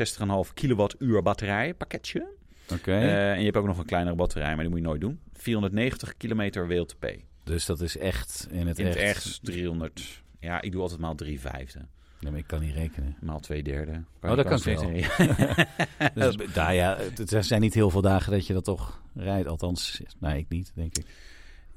[0.45, 2.27] 64,5 kilowattuur batterij pakketje.
[2.73, 2.93] Oké.
[2.97, 5.19] En je hebt ook nog een kleinere batterij, maar die moet je nooit doen.
[5.33, 7.05] 490 kilometer WLTP.
[7.43, 9.25] Dus dat is echt in het In het echt.
[9.25, 10.23] echt 300.
[10.39, 11.79] Ja, ik doe altijd maal 3 vijfde.
[12.19, 13.15] Nee, maar ik kan niet rekenen.
[13.21, 14.03] Maal 2 derde.
[14.21, 14.91] Oh, dat kan ik wel.
[16.13, 19.47] Dus, nou ja, het er zijn niet heel veel dagen dat je dat toch rijdt.
[19.47, 21.05] Althans, nee, ik niet, denk ik.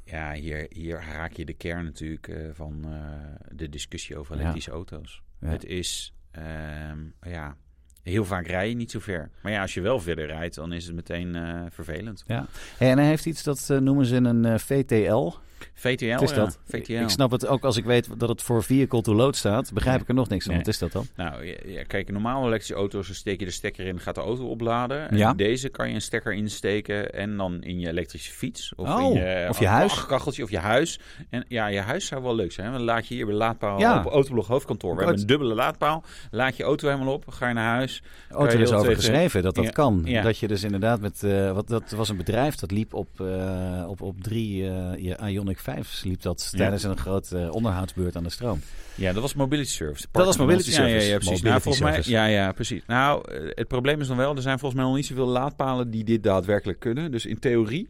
[0.05, 4.41] Ja, hier, hier raak je de kern natuurlijk eh, van eh, de discussie over Ja.
[4.41, 5.23] elektrische auto's.
[5.41, 5.49] Ja.
[5.49, 7.57] Het is, ehm, ja,
[8.03, 9.31] heel vaak rij je niet zo ver.
[9.43, 12.25] Maar ja, als je wel verder rijdt, dan is het meteen eh, vervelend.
[12.27, 12.47] Ja.
[12.79, 15.33] Hey, en hij heeft iets, dat noemen ze een VTL.
[15.75, 16.59] VTL, Wat is ja, dat?
[16.69, 16.93] VTL.
[16.93, 19.73] Ik snap het ook als ik weet dat het voor vehicle to load staat.
[19.73, 20.55] Begrijp ik er nog niks van.
[20.55, 20.63] Nee.
[20.65, 21.07] Wat is dat dan?
[21.17, 24.47] Nou, ja, kijk, normale elektrische auto's dan steek je de stekker in, gaat de auto
[24.49, 25.11] opladen.
[25.11, 25.31] En Ja.
[25.31, 28.73] in deze kan je een stekker insteken en dan in je elektrische fiets.
[28.77, 30.07] Of Oh, in je, of je huis.
[30.07, 30.99] kacheltje of je huis.
[31.31, 32.73] En ja, je huis zou wel leuk zijn.
[32.73, 33.99] Dan laat je hier bij laadpaal Ja.
[34.05, 34.91] op Autoblog hoofdkantoor.
[34.91, 35.05] We Goed.
[35.05, 36.05] hebben een dubbele laadpaal.
[36.31, 38.03] Laat je auto helemaal op, ga je naar huis.
[38.31, 40.03] Auto is over even- geschreven dat dat kan.
[40.23, 41.23] Dat je dus inderdaad met...
[41.23, 44.73] eh, wat, dat was een bedrijf dat liep op, eh, op, op drie eh
[45.05, 45.17] je
[45.55, 46.59] Ioniq 5 liep dat Ja.
[46.59, 48.61] tijdens een grote onderhoudsbeurt aan de stroom.
[48.95, 50.07] Ja, dat was mobility service.
[50.11, 51.09] Dat was mobility Ja, ja, service.
[51.11, 51.43] Ja, precies.
[51.43, 52.83] Nou, volgens mij, ja, ja, precies.
[52.87, 55.91] Nou, eh, het probleem is dan wel, er zijn volgens mij nog niet zoveel laadpalen
[55.91, 57.11] die dit daadwerkelijk kunnen.
[57.11, 57.89] Dus in theorie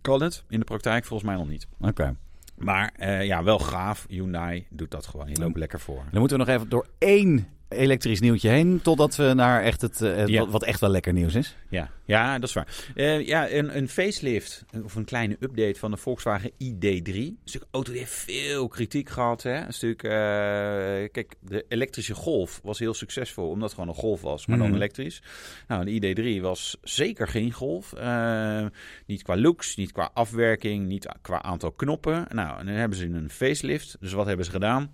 [0.00, 0.44] kan het.
[0.48, 1.66] In de praktijk volgens mij nog niet.
[1.80, 2.16] Oké.
[2.56, 4.06] Maar eh, ja, wel gaaf.
[4.08, 5.26] Hyundai doet dat gewoon.
[5.26, 6.02] Die loopt lekker voor.
[6.10, 8.80] Dan moeten we nog even door één elektrisch nieuwtje heen...
[8.82, 10.40] totdat we naar echt het, eh, Ja.
[10.40, 11.56] wat, wat echt wel lekker nieuws is.
[11.68, 12.66] Ja, ja dat is waar.
[12.94, 17.14] Eh, ja, een, een facelift of een kleine update van de Volkswagen ID3.
[17.14, 19.42] Een stuk auto die heeft veel kritiek gehad.
[19.42, 19.66] Hè?
[19.66, 20.10] Een stuk, eh,
[21.12, 24.66] kijk, de elektrische Golf was heel succesvol omdat het gewoon een Golf was, maar Mhm.
[24.66, 25.22] dan elektrisch.
[25.68, 27.92] Nou, de ID3 was zeker geen Golf.
[29.06, 32.26] Niet qua looks, niet qua afwerking, niet qua aantal knoppen.
[32.28, 33.96] Nou, en dan hebben ze een facelift.
[34.00, 34.90] Dus wat hebben ze gedaan?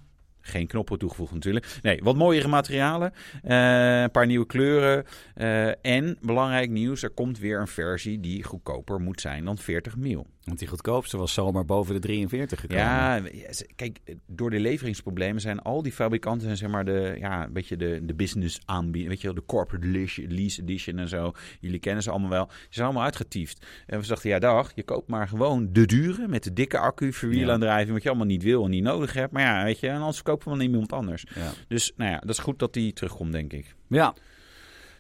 [0.47, 1.79] Geen knoppen toegevoegd natuurlijk.
[1.83, 3.13] Nee, wat mooiere materialen.
[3.43, 5.05] eh, een paar nieuwe kleuren.
[5.35, 9.97] eh, en belangrijk nieuws, er komt weer een versie die goedkoper moet zijn dan 40
[9.97, 10.27] mil.
[10.47, 12.83] Want die goedkoopste was zomaar boven de 43 gekomen.
[12.85, 17.17] Ja, ja, ze- kijk, door de leveringsproblemen zijn al die fabrikanten en zeg maar de,
[17.19, 19.11] ja, een beetje de, de business aanbieden.
[19.11, 19.87] Weet je wel, de corporate
[20.29, 21.33] lease, edition en zo.
[21.61, 22.47] Jullie kennen ze allemaal wel.
[22.47, 23.67] Die zijn allemaal uitgetiefd.
[23.87, 27.13] En we dachten, ja dag, je koopt maar gewoon de dure met de dikke accu,
[27.13, 29.33] verwielaandrijving, wat je allemaal niet wil en niet nodig hebt.
[29.33, 31.25] Maar ja, weet je, en anders kopen we wel iemand anders.
[31.35, 31.51] Ja.
[31.69, 33.75] Dus nou ja, dat is goed dat die terugkomt, denk ik.
[33.89, 34.15] ja,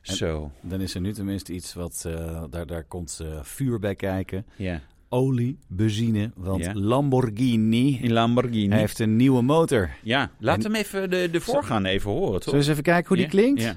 [0.02, 2.04] En- Zo, dan is er nu tenminste iets wat...
[2.06, 4.46] eh, daar, daar komt eh, vuur bij kijken.
[4.56, 4.80] ja.
[5.08, 6.30] Olie, benzine.
[6.34, 6.72] Want Ja.
[6.74, 8.74] Lamborghini In Lamborghini.
[8.76, 9.90] heeft een nieuwe motor.
[10.02, 12.42] Ja, laat En- hem even de, de voorgaande even horen, toch?
[12.42, 13.62] Zullen we eens even kijken hoe die klinkt?
[13.62, 13.76] Ja.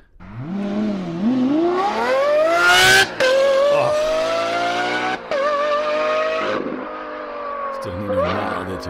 [7.71, 8.89] Dat is toch niet normaal dit,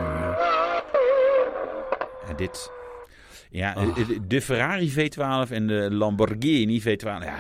[2.38, 2.72] dit.
[3.52, 3.96] Ja, Oh.
[3.96, 7.24] de- de Ferrari V12 en de Lamborghini V12.
[7.24, 7.36] Ja,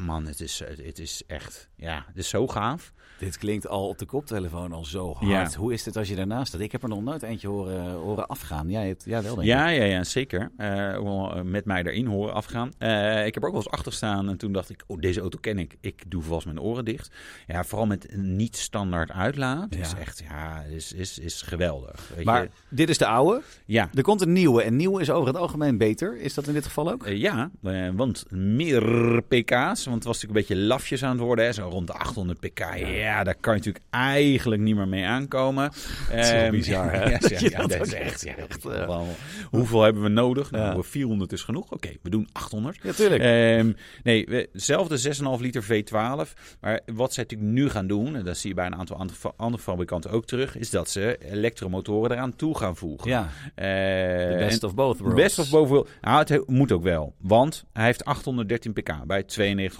[0.00, 1.68] man, het is, het is echt.
[1.76, 2.92] Ja, het is zo gaaf.
[3.18, 5.52] Dit klinkt al op de koptelefoon al zo hard.
[5.52, 5.58] Ja.
[5.58, 6.60] Hoe is het als je daarnaast staat?
[6.60, 8.70] Ik heb er nog nooit eentje horen, horen afgaan.
[8.70, 9.44] Jij, hebt, ja, wel denk ik.
[9.44, 10.52] Ja, ja, ja, zeker.
[10.56, 12.72] Eh, eh, met mij erin horen afgaan.
[12.78, 15.38] Eh, ik heb ook wel eens achter staan en toen dacht ik, oh, deze auto
[15.40, 15.76] ken ik.
[15.80, 17.10] Ik doe vast mijn oren dicht.
[17.46, 19.74] Ja, vooral met een niet standaard uitlaat.
[19.74, 19.80] Ja.
[19.80, 22.10] Is echt, ja, is, is, is geweldig.
[22.16, 22.48] Weet Maar je?
[22.68, 23.42] dit is de oude.
[23.66, 24.62] Ja, Er komt een nieuwe.
[24.62, 26.20] En nieuwe is over het algemeen beter.
[26.20, 27.08] Is dat in dit geval ook?
[27.08, 27.50] Ja,
[27.94, 29.86] want meer pk's.
[29.90, 31.44] Want het was natuurlijk een beetje lafjes aan het worden.
[31.44, 31.52] Hè?
[31.52, 32.58] Zo rond de 800 pk.
[32.76, 35.70] Ja, daar kan je natuurlijk eigenlijk niet meer mee aankomen.
[35.72, 37.08] is wel Ehm, bizar, hè?
[37.10, 39.06] ja, Dat ja, dat dat is echt dat is wel-
[39.50, 40.50] Hoeveel hebben we nodig?
[40.50, 40.82] Nou, Ja.
[40.82, 41.70] 400 is genoeg.
[41.70, 42.78] Oké, we doen 800.
[42.82, 43.22] Ja, tuurlijk.
[43.22, 43.72] Ehm,
[44.02, 46.32] nee, we- zelfde 6,5 liter V12.
[46.60, 49.18] Maar wat zij natuurlijk nu gaan doen, en dat zie je bij een aantal andere
[49.18, 53.10] fa- andere fabrikanten ook terug, is dat ze elektromotoren eraan toe gaan voegen.
[53.10, 55.22] ja, Eh, best of both worlds.
[55.22, 55.86] Best of boven wil.
[56.00, 57.14] Nou, het he- moet ook wel.
[57.20, 59.22] Want hij heeft 813 pk bij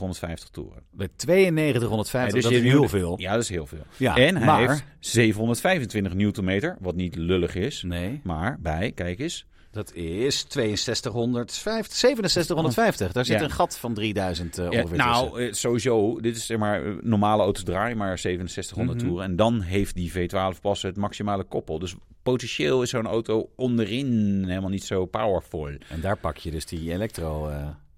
[0.00, 0.82] 9250 toeren.
[1.26, 3.20] Bij 9250, Ja, dus dat is heel veel.
[3.20, 3.84] Ja, dat is heel veel.
[3.96, 7.82] Ja, en hij maar- heeft 725 newtonmeter, wat niet lullig is.
[7.82, 9.46] Nee, Maar bij, kijk eens.
[9.70, 13.12] dat is 6250, 6750.
[13.12, 13.44] Daar zit Ja.
[13.44, 16.20] een gat van 3000 eh, ongeveer nou, eh, sowieso.
[16.20, 19.06] Dit is zeg maar eh, normale auto's draaien maar 6700 Mhm.
[19.08, 19.24] toeren.
[19.26, 21.78] En dan heeft die V12 pas het maximale koppel.
[21.78, 25.66] Dus potentieel is zo'n auto onderin helemaal niet zo powerful.
[25.66, 27.50] En daar pak je dus die elektro...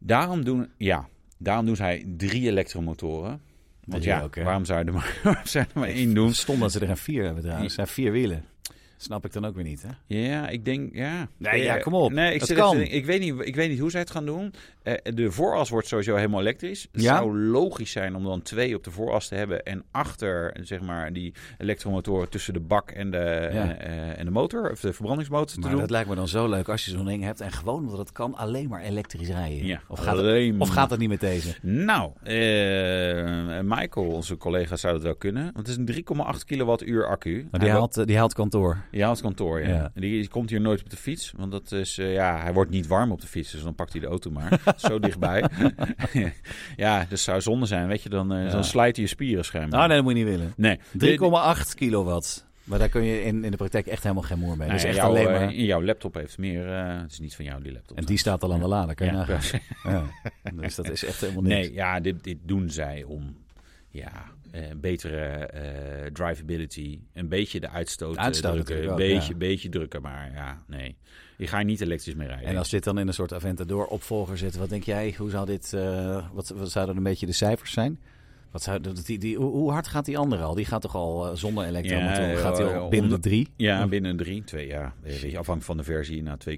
[0.05, 1.09] Daarom doen, ja,
[1.43, 3.41] daarom doen zij drie elektromotoren.
[3.85, 6.35] Want Drie ja, ook, waarom zou je er maar, zou je er maar één doen?
[6.35, 7.69] Stom dat ze er een vier hebben trouwens.
[7.69, 8.45] Er zijn vier wielen.
[9.03, 9.89] Snap ik dan ook weer niet, hè?
[10.07, 11.29] Ja, ik denk, ja.
[11.37, 12.13] Nee, ja, Eh, kom op.
[12.13, 12.67] Nee, ik, Dat zit kan.
[12.67, 14.53] even te denken, ik, weet niet, ik weet niet hoe zij het gaan doen.
[14.83, 16.89] Eh, de vooras wordt sowieso helemaal elektrisch.
[16.93, 17.17] Het Ja?
[17.17, 19.63] zou logisch zijn om dan twee op de vooras te hebben.
[19.63, 23.77] En achter, zeg maar, die elektromotoren tussen de bak en de, Ja.
[23.77, 24.71] eh, en de motor.
[24.71, 25.81] Of de verbrandingsmotor te Maar doen.
[25.81, 28.13] dat lijkt me dan zo leuk als je zo'n ding hebt en gewoon, omdat het
[28.13, 29.67] kan, alleen maar elektrisch rijden.
[29.67, 31.55] Ja, of, gaat het, of gaat dat niet met deze?
[31.63, 32.11] Nou,
[33.65, 35.43] Michael, onze collega, zou dat wel kunnen.
[35.43, 35.85] Want het is een
[36.35, 37.49] 3,8 kilowattuur accu.
[37.51, 38.83] Maar die haalt, die haalt kantoor.
[38.93, 39.69] Ja, het kantoor, ja.
[39.69, 39.91] Ja.
[39.95, 41.33] En Die, die komt hier nooit op de fiets.
[41.37, 43.51] Want dat is, eh, ja, hij wordt niet warm op de fiets.
[43.51, 44.61] Dus dan pakt hij de auto maar.
[44.77, 45.45] Zo dichtbij.
[46.77, 48.09] ja, dus zou zonde zijn, weet je.
[48.09, 48.49] Dan, Ja.
[48.51, 49.79] dan slijt hij je spieren schijnbaar.
[49.79, 50.53] Nou, nee, dat moet je niet willen.
[50.57, 50.79] nee.
[51.67, 52.47] 3,8 kilowatt.
[52.65, 54.69] Maar daar kun je in, in de praktijk echt helemaal geen moer mee.
[54.69, 55.55] Dat ja, echt jouw, alleen eh, maar...
[55.55, 56.67] in jouw laptop heeft meer.
[56.69, 57.97] het is niet van jou, die laptop.
[57.97, 59.39] En die staat al aan de lader, kan je Ja.
[59.85, 60.03] Ja.
[60.55, 61.55] Dus dat is echt helemaal niks.
[61.55, 63.37] Nee, ja, dit, dit doen zij om
[63.89, 64.13] ja,
[64.53, 67.01] eh, betere eh, drivability.
[67.13, 68.89] Een beetje de uitstoot, eh, Uitstoot drukken.
[68.89, 69.39] Een beetje, ja.
[69.39, 70.97] beetje drukken, maar ja, nee.
[71.37, 72.47] Je gaat niet elektrisch mee rijden.
[72.47, 75.47] En als dit dan in een soort Aventador opvolger zit, wat denk jij, hoe zou
[75.47, 75.71] dit,
[76.33, 78.01] wat, wat zouden een beetje de cijfers zijn?
[78.53, 80.55] Wat zou, die, die, hoe, hard gaat die andere al?
[80.55, 82.27] Die gaat toch al eh, zonder elektromotor?
[82.27, 83.49] Ja, gaat al binnen de drie?
[83.57, 84.95] Ja, binnen drie, twee, ja.
[85.05, 86.57] Afhankelijk van de versie naar 2,6,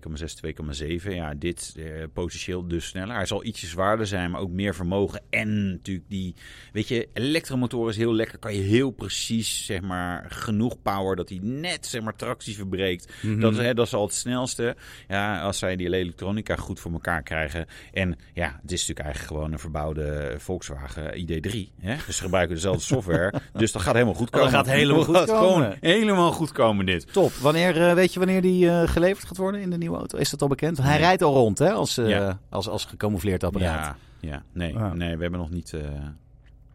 [1.05, 1.15] 2,7.
[1.15, 3.15] Ja, dit eh, potentieel dus sneller.
[3.15, 5.23] Hij zal ietsje zwaarder zijn, maar ook meer vermogen.
[5.31, 6.35] En natuurlijk die,
[6.73, 8.39] weet je, elektromotor is heel lekker.
[8.39, 13.13] Kan je heel precies, zeg maar, genoeg power dat hij net, zeg maar, tractie verbreekt.
[13.23, 13.41] Mhm.
[13.41, 14.77] dat, is, hè, dat is al het snelste.
[15.09, 17.67] Ja, als zij die elektronica goed voor elkaar krijgen.
[17.93, 21.83] En ja, het is natuurlijk eigenlijk gewoon een verbouwde Volkswagen ID3.
[21.85, 21.97] Hè?
[22.07, 23.33] Dus ze gebruiken dezelfde software.
[23.53, 24.55] dus dat gaat helemaal goed Oh, dat komen.
[24.57, 25.43] gaat helemaal goed Dat komen.
[25.65, 27.13] gewoon helemaal goed komen dit.
[27.13, 27.33] Top.
[27.33, 30.19] Wanneer, eh, weet je wanneer die eh, geleverd gaat worden in de nieuwe auto?
[30.19, 30.79] Is dat al bekend?
[30.79, 30.99] Hij Nee.
[30.99, 31.73] rijdt al rond, hè?
[31.73, 32.39] Als, Ja.
[32.49, 33.97] als, als gecamoufleerd apparaat.
[34.21, 34.43] Ja, ja.
[34.53, 34.93] Nee, Ah.
[34.93, 35.75] nee, we hebben nog niet...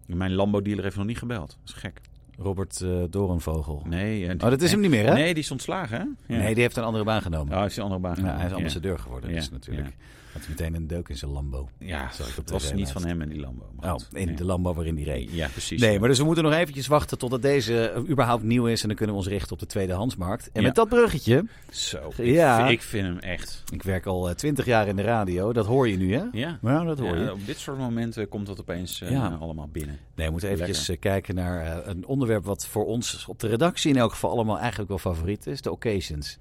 [0.06, 1.48] Mijn Lambo-dealer heeft nog niet gebeld.
[1.48, 2.02] Dat is gek.
[2.38, 3.84] Robert eh, Doornvogel.
[3.88, 4.30] Nee.
[4.34, 5.14] Oh, dat is hem niet meer, hè?
[5.14, 6.34] Nee, die is ontslagen, hè?
[6.36, 6.42] Ja.
[6.42, 7.48] Nee, die heeft een andere baan genomen.
[7.48, 8.56] Oh, hij heeft een andere baan Ja, hij is genomen.
[8.56, 9.96] ambassadeur geworden, dus natuurlijk.
[10.34, 11.70] Had hij meteen een deuk in zijn Lambo.
[11.80, 13.66] Ja, tv was niet van hem en die Lambo.
[13.80, 14.36] maar Oh, in Nee.
[14.36, 15.32] de Lambo waarin die reed.
[15.32, 15.82] Ja, precies.
[15.82, 18.82] Nee, maar dus we moeten nog eventjes wachten totdat deze eh, überhaupt nieuw is.
[18.82, 20.46] En dan kunnen we ons richten op de tweedehandsmarkt.
[20.52, 20.68] En Ja.
[20.68, 22.66] met dat bruggetje, Zo, Ja.
[22.66, 23.64] ik, ik vind hem echt...
[23.74, 25.54] ik werk al twintig jaar in de radio.
[25.54, 26.24] Dat hoor je nu, hè?
[26.32, 26.60] Ja.
[26.62, 27.32] Ja, dat hoor Ja, je.
[27.32, 29.38] op dit soort momenten komt dat opeens eh, Ja.
[29.40, 30.00] allemaal binnen.
[30.16, 33.48] Nee, we moeten eventjes eh, kijken naar eh, een onderwerp wat voor ons op de
[33.48, 35.62] redactie in elk geval allemaal eigenlijk wel favoriet is.
[35.62, 36.38] De occasions.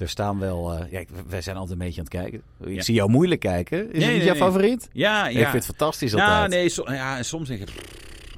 [0.00, 0.72] Er staan wel...
[0.74, 2.42] eh, ja, ik- wij zijn altijd een beetje aan het kijken.
[2.64, 2.82] Ik Ja.
[2.82, 3.78] zie jou moeilijk kijken.
[3.78, 4.42] Is Nee, het nee, jouw nee.
[4.42, 4.88] favoriet?
[4.92, 5.40] Ja, Ik ja.
[5.50, 6.50] vind het fantastisch Nou, altijd.
[6.50, 7.68] nee, so- ja, en soms denk ik...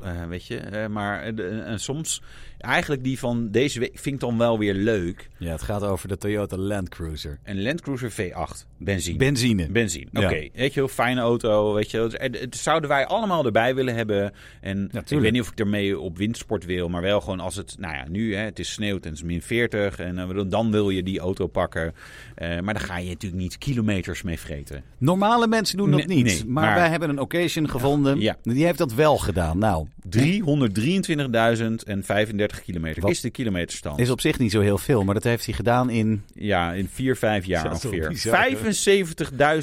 [0.02, 2.22] eh, weet je, eh, maar en soms...
[2.62, 5.28] Eigenlijk die van deze week vind ik dan wel weer leuk.
[5.38, 7.38] Ja, het gaat over de Toyota Land Cruiser.
[7.44, 9.18] Een Land Cruiser V8, benzine.
[9.18, 9.68] Benzine.
[9.70, 10.24] Benzine, Ja.
[10.24, 10.48] oké.
[10.54, 12.10] Weet je wel, fijne auto, weet je wel.
[12.12, 14.32] Het, het zouden wij allemaal erbij willen hebben.
[14.60, 17.74] En ik weet niet of ik ermee op windsport wil, maar wel gewoon als het...
[17.78, 20.70] Nou ja, nu, hè, het is sneeuwt en het is min 40 en eh, dan
[20.70, 21.94] wil je die auto pakken.
[22.34, 24.82] Eh, maar dan ga je natuurlijk niet kilometers mee vreten.
[24.98, 26.26] Normale mensen doen dat Nee, niet.
[26.26, 28.20] nee, maar, maar- wij hebben een occasion gevonden.
[28.20, 28.36] Ja.
[28.42, 29.58] Die heeft dat wel gedaan.
[29.58, 33.10] Nou, 323.035 kilometer Wat?
[33.10, 33.98] is de kilometerstand.
[33.98, 35.04] is op zich niet zo heel veel.
[35.04, 36.22] Maar dat heeft hij gedaan in...
[36.34, 38.08] Ja, in 4, 5 jaar ongeveer.
[38.08, 38.48] bizar,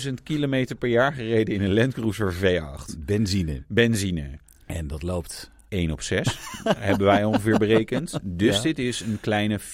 [0.07, 2.97] 75.000 kilometer per jaar gereden in een Land Cruiser V8.
[3.05, 3.63] Benzine.
[3.67, 4.29] Benzine.
[4.65, 8.19] En dat loopt 1 op 6 hebben wij ongeveer berekend.
[8.23, 8.61] Dus Ja.
[8.61, 9.65] dit is een kleine 54.000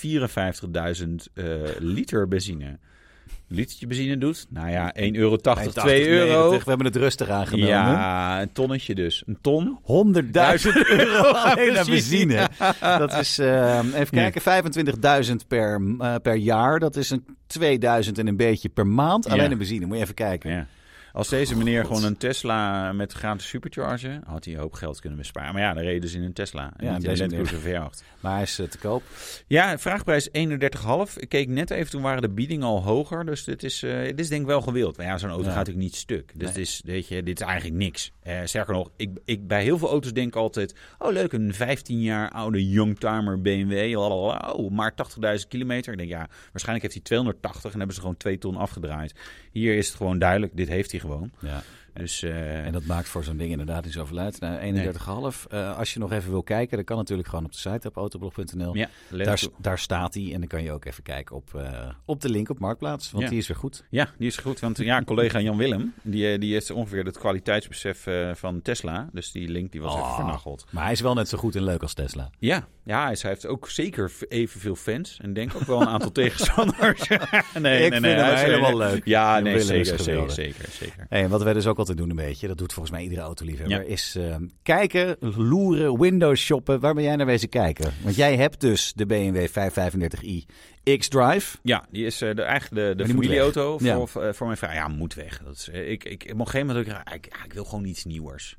[1.34, 1.46] eh,
[1.80, 2.78] liter benzine.
[3.48, 6.50] Litertje benzine doet, nou ja, 1,80 euro, 2 euro.
[6.52, 7.68] We hebben het rustig aangenomen.
[7.70, 9.24] Ja, een tonnetje dus.
[9.26, 9.80] Een ton.
[9.82, 10.28] 100.000
[10.88, 12.48] euro alleen aan Benzine.
[12.82, 16.80] Dat is, eh, even kijken, 25.000 per, eh, per jaar.
[16.80, 19.30] Dat is een 2000 en een beetje per maand.
[19.30, 19.56] Alleen Ja.
[19.56, 20.52] benzine, moet je even kijken.
[20.52, 20.68] Ja.
[21.16, 25.18] Als deze meneer gewoon een Tesla met gratis supercharger, had hij een hoop geld kunnen
[25.20, 25.54] besparen.
[25.54, 26.74] Maar ja, dan reden ze in een Tesla.
[26.78, 27.46] En Ja, deze Land meneer.
[27.48, 28.04] Cruiser V8.
[28.20, 29.04] Maar hij is eh, te koop.
[29.48, 31.18] Ja, vraagprijs 31,5.
[31.18, 33.26] Ik keek net even, toen waren de biedingen al hoger.
[33.26, 34.98] Dus dit is, eh, dit is denk ik wel gewild.
[34.98, 35.50] Maar ja, zo'n auto Ja.
[35.50, 36.28] gaat natuurlijk niet stuk.
[36.34, 36.54] Dus Nee.
[36.54, 38.12] dit, is, weet je, dit is eigenlijk niks.
[38.22, 40.76] Eh sterker nog, ik, ik, bij heel veel auto's denk ik altijd...
[40.98, 43.94] Oh leuk, een 15 jaar oude youngtimer BMW.
[43.96, 44.94] lalala, Oh, maar
[45.40, 45.92] 80.000 kilometer.
[45.92, 49.14] Ik denk ja, waarschijnlijk heeft hij 280 en hebben ze gewoon 2 ton afgedraaid.
[49.52, 51.32] Hier is het gewoon duidelijk, dit heeft hij gewoon.
[51.40, 51.64] Ja.
[51.98, 54.40] Dus eh, En dat maakt voor zo'n ding inderdaad niet zoveel uit.
[54.40, 54.60] Nou,
[55.34, 55.48] 31,5.
[55.50, 57.96] Eh, als je nog even wil kijken, dan kan natuurlijk gewoon op de site op
[57.98, 58.76] autoblog.nl.
[58.76, 60.34] ja, Daar, daar staat hij.
[60.34, 63.12] En dan kan je ook even kijken op, eh, op de link op Marktplaats.
[63.12, 63.30] Want Ja.
[63.30, 63.84] die is weer goed.
[63.90, 64.60] Ja, die is goed.
[64.60, 69.10] Want ja, collega Jan Willem, die, die heeft ongeveer het kwaliteitsbesef van Tesla.
[69.12, 70.16] Dus die link die was even Oh.
[70.16, 70.66] vernacheld.
[70.72, 72.30] Maar hij is wel net zo goed en leuk als Tesla.
[72.40, 75.20] Ja, ja hij heeft ook zeker evenveel fans.
[75.22, 77.08] En denk ook wel een aantal tegenstanders.
[77.60, 79.06] nee, Ik vind hem hij is- helemaal leuk.
[79.06, 81.06] Ja, Jan nee, Willem zeker, zeker, zeker, zeker.
[81.10, 83.22] Hey, en wat wij dus ook altijd doen een beetje, dat doet volgens mij iedere
[83.22, 83.84] autoliefhebber, Ja.
[83.84, 86.80] is eh, kijken, loeren, Windows shoppen.
[86.80, 87.94] Waar ben jij naar wezen kijken?
[88.04, 90.46] Want jij hebt dus de BMW 535i
[90.98, 91.58] X-Drive.
[91.64, 94.74] Ja, die is eh, de, eigenlijk de, familieauto voor, voor, voor mijn vrouw.
[94.74, 95.42] Ja, moet weg.
[95.44, 98.58] Dat is, eh, ik, ik, op een gegeven moment, ik, ik wil gewoon iets nieuwers.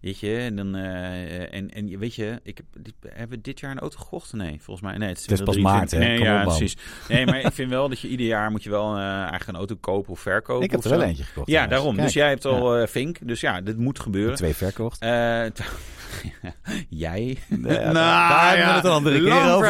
[0.00, 3.60] Weet je, en dan, eh, en, en weet je, ik heb, die- hebben we dit
[3.60, 4.32] jaar een auto gekocht?
[4.32, 5.08] Nee, volgens mij, nee.
[5.08, 5.98] Het is, Het is pas 2023.
[5.98, 6.08] maart?
[6.08, 6.76] Nee, Kom ja, op, precies.
[7.08, 9.54] Nee, maar ik vind wel dat je ieder jaar moet je wel eh, eigenlijk een
[9.56, 10.64] auto kopen of verkopen.
[10.64, 11.04] Ik heb er wel zo.
[11.06, 11.48] eentje gekocht.
[11.50, 11.92] Ja, daarom.
[11.94, 13.18] Kijk, Dus jij hebt al eh Vink.
[13.22, 14.34] Dus ja, dit moet gebeuren.
[14.36, 15.00] twee verkocht.
[15.00, 15.10] Eh,
[16.88, 17.38] jij?
[17.48, 19.68] Nee, ja, daar hebben we het een andere keer over.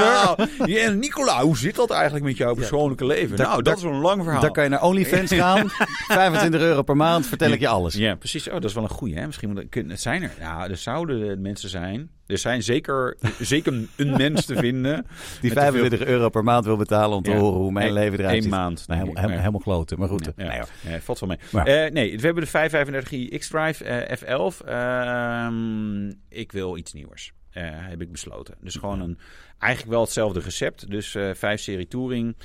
[0.69, 3.39] Ja, en Nicola, hoe zit dat eigenlijk met jouw persoonlijke leven?
[3.39, 4.41] nou, dat is wel een lang verhaal.
[4.41, 5.69] Daar kan je naar OnlyFans gaan.
[6.09, 7.95] 25 euro per maand, vertel ik je alles.
[7.95, 8.47] Ja, precies.
[8.49, 9.15] Oh, dat is wel een goeie.
[9.15, 9.27] Hè?
[9.27, 10.31] Misschien moet, kunnen, het zijn er.
[10.39, 12.11] Ja, er zouden mensen zijn.
[12.27, 14.95] Er zijn zeker, zeker een mens te vinden.
[14.95, 17.37] Die met te veel- 25 euro per maand wil betalen om te Ja.
[17.37, 18.53] horen hoe mijn Eén- leven eruit ziet.
[18.53, 20.25] maand, Nou, helemaal, helemaal, kloten, maar goed.
[20.37, 20.61] Ja, Nee,
[20.93, 21.39] ja, valt wel mee.
[21.53, 24.61] Maar- Eh, nee, we hebben de 535i X-Drive eh, F11.
[24.65, 27.33] Ehm, ik wil iets nieuws.
[27.51, 28.55] Eh, heb ik besloten.
[28.61, 29.19] Dus gewoon een,
[29.59, 30.91] eigenlijk wel hetzelfde recept.
[30.91, 32.37] Dus eh 5 serie Touring.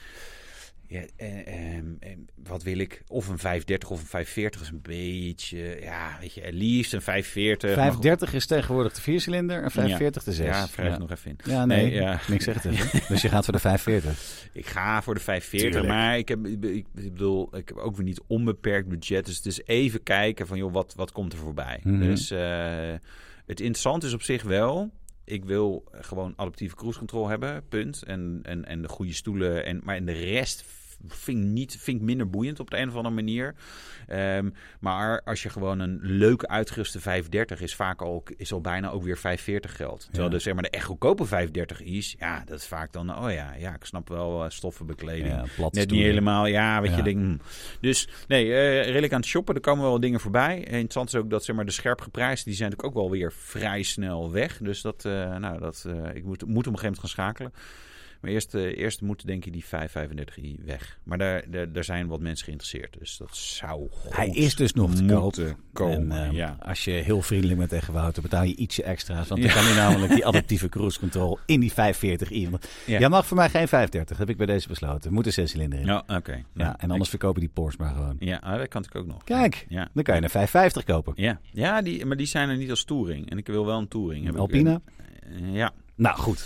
[0.88, 3.04] Ja, eh, ehm, ehm, wat wil ik?
[3.08, 5.78] Of een 530 of een 540 is een beetje...
[5.82, 7.70] Ja, weet je, at least een 540.
[7.70, 8.04] maar goed.
[8.04, 10.46] 530 is tegenwoordig de viercilinder en 45 de 6.
[10.46, 11.38] Ja, wrijf nog even in.
[11.52, 12.20] Ja, nee, Nee, ja.
[12.28, 13.08] niks zegt het.
[13.08, 14.50] Dus je gaat voor de 540.
[14.54, 15.94] Ik ga voor de 540, Tuurlijk.
[15.94, 19.26] maar ik, heb, ik, bedoel, ik heb ook weer niet onbeperkt budget.
[19.26, 21.80] Dus het is even kijken van, joh, wat, wat komt er voorbij?
[21.84, 22.00] Mhm.
[22.00, 22.94] Dus eh,
[23.46, 24.92] het interessante is op zich wel...
[25.28, 28.04] Ik wil gewoon adaptieve cruise control hebben, punt.
[28.04, 29.66] En, en, en de goede stoelen.
[29.66, 30.66] En, maar en de rest
[31.08, 33.56] vind ik, niet, vind ik minder boeiend op de een of andere manier.
[34.08, 38.90] Ehm, maar als je gewoon een leuke uitgeruste 530 is vaak al, is al bijna
[38.90, 40.00] ook weer 540 geld.
[40.04, 40.30] Terwijl Ja.
[40.30, 43.54] de, zeg maar, de echt goedkope 530 is, ja, dat is vaak dan, oh ja,
[43.54, 45.28] ja ik snap wel eh, stoffenbekleding.
[45.28, 46.98] Ja, Net niet helemaal, ja, weet Ja.
[46.98, 47.38] je, denk, hm.
[47.82, 49.56] Dus nee, eh, redelijk aan het shoppen.
[49.56, 50.56] Er komen wel wat dingen voorbij.
[50.56, 53.12] En interessant is ook dat zeg maar, de scherp geprijsd, die zijn natuurlijk ook wel
[53.12, 54.58] weer vrij snel weg.
[54.58, 57.54] Dus dat, eh, nou, dat, ik moet, moet op een gegeven moment gaan schakelen.
[58.26, 61.00] Maar eerst, eh, eerst moet denk ik die 535i weg.
[61.04, 62.96] Maar daar, daar, daar zijn wat mensen geïnteresseerd.
[63.00, 65.58] Dus dat zou Hij goed is dus nog te moeten koop.
[65.74, 66.12] komen.
[66.18, 66.58] En, eh, ja.
[66.60, 69.28] Als je heel vriendelijk bent tegen Wouter, betaal je ietsje extra's.
[69.28, 69.56] Want dan Ja.
[69.56, 72.50] kan hij namelijk die adaptieve cruise control in die 540i.
[72.50, 73.00] Want Ja.
[73.00, 75.08] Jij mag voor mij geen 530, heb ik bij deze besloten.
[75.10, 75.86] Er moet een zescilinder in.
[75.86, 76.44] Ja, Ja, oké.
[76.78, 78.16] en anders verkopen die Porsche maar gewoon.
[78.20, 79.24] Ja, ah, dat kan ik ook nog.
[79.24, 79.90] Kijk, Ja.
[79.94, 81.14] dan kan je een 550 kopen.
[81.16, 83.30] Ja, ja die, maar die zijn er niet als touring.
[83.30, 84.26] En ik wil wel een touring.
[84.26, 84.82] Heb ik- Alpina?
[85.24, 86.40] Eh, ja, Nou goed.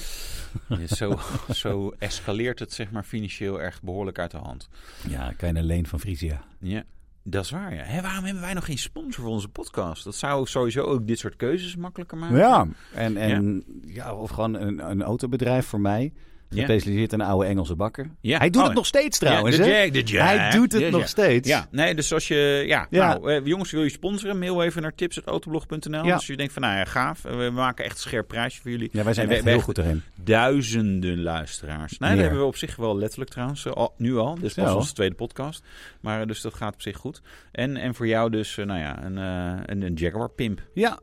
[0.88, 4.70] zo, zo escaleert het zeg maar financieel echt behoorlijk uit de hand.
[5.08, 6.44] Ja, een leen van Frisia.
[6.60, 6.84] Ja,
[7.24, 7.74] dat is waar.
[7.76, 7.84] Ja.
[7.84, 10.04] Hé, waarom hebben wij nog geen sponsor voor onze podcast?
[10.04, 12.38] Dat zou sowieso ook dit soort keuzes makkelijker maken.
[12.38, 14.14] Ja, en, en ja.
[14.16, 16.14] of gewoon een, een autobedrijf voor mij.
[16.50, 18.18] Gespecialiseerd in oude Engelse bakken.
[18.22, 18.38] Ja.
[18.38, 19.78] Hij doet Oh, het nog steeds trouwens, ja, de hè?
[19.82, 20.28] Jack, de Jack.
[20.28, 21.48] Hij doet het nog steeds.
[21.48, 22.64] Ja, nee, dus als je...
[22.68, 24.40] Ja, nou, eh, jongens, wil je sponsoren?
[24.40, 26.06] Mail even naar tips.autoblog.nl.
[26.06, 26.14] Ja.
[26.14, 27.22] Als je denkt van, nou ja, gaaf.
[27.22, 28.90] We maken echt een scherp prijsje voor jullie.
[28.92, 30.02] Ja, wij zijn En echt heel goed erin.
[30.24, 31.98] duizenden luisteraars.
[31.98, 33.66] Nee, dat hebben we op zich wel letterlijk trouwens.
[33.66, 34.38] eh, Al, nu al.
[34.42, 35.64] Is pas onze tweede podcast.
[36.02, 37.22] Maar eh, dus dat gaat op zich goed.
[37.52, 40.62] En, en voor jou dus, nou ja, een, een, een Jaguar Pimp.
[40.74, 41.00] Ja.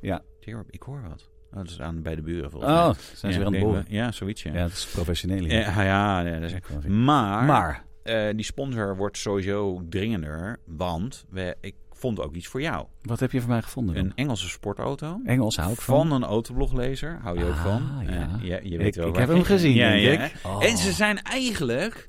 [0.00, 0.22] Ja.
[0.70, 1.28] Ik hoor wat.
[1.50, 2.94] Oh, dat is aan bij de buren volgens Oh, mij.
[3.14, 3.84] zijn ze ja, weer aan het boren.
[3.88, 4.52] Ja, zoiets ja.
[4.52, 5.38] Ja, dat is professioneel.
[5.44, 5.52] hier.
[5.52, 7.04] Ja, ja, ja, dat is- zien.
[7.04, 10.56] maar, Maar, eh, die sponsor wordt sowieso dringender.
[10.66, 12.86] Want we, ik vond ook iets voor jou.
[13.02, 13.94] wat heb je van mij gevonden?
[13.94, 14.04] dan?
[14.04, 15.20] Een Engelse sportauto.
[15.24, 16.08] Engels hou ik van.
[16.08, 17.18] Van een autobloglezer.
[17.22, 17.82] Hou je ook Ah, van.
[18.02, 18.10] ja.
[18.10, 20.24] Eh, je, je Ik- weet wel ik heb hem gezien, Ja, denk ja.
[20.24, 20.32] ik.
[20.46, 20.64] Oh.
[20.64, 22.08] En ze zijn eigenlijk...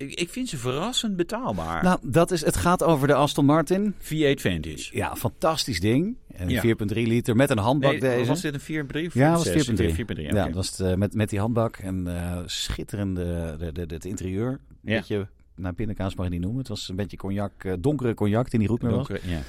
[0.00, 1.82] Ik, ik vind ze verrassend betaalbaar.
[1.82, 3.94] Nou, dat is, het gaat over de Aston Martin.
[3.94, 4.88] V8 Vantage.
[4.96, 6.16] Ja, fantastisch ding.
[6.34, 6.62] En Ja.
[6.62, 8.28] 4,3 liter met een handbak Nee, deze.
[8.28, 9.12] was dit een 4.3 of 4.6?
[9.12, 9.94] Ja, was 4,3.
[9.94, 13.86] 4.3, Ja, dat was het, eh, met, met die handbak en eh, schitterende de, de,
[13.86, 14.48] de- het interieur.
[14.50, 14.96] Een Ja.
[14.98, 15.28] beetje,
[15.60, 16.58] nou pindakaas mag je niet noemen.
[16.58, 19.06] Het was een beetje cognac, eh, donkere cognac die niet goed meer was.
[19.08, 19.40] Donkere- ja,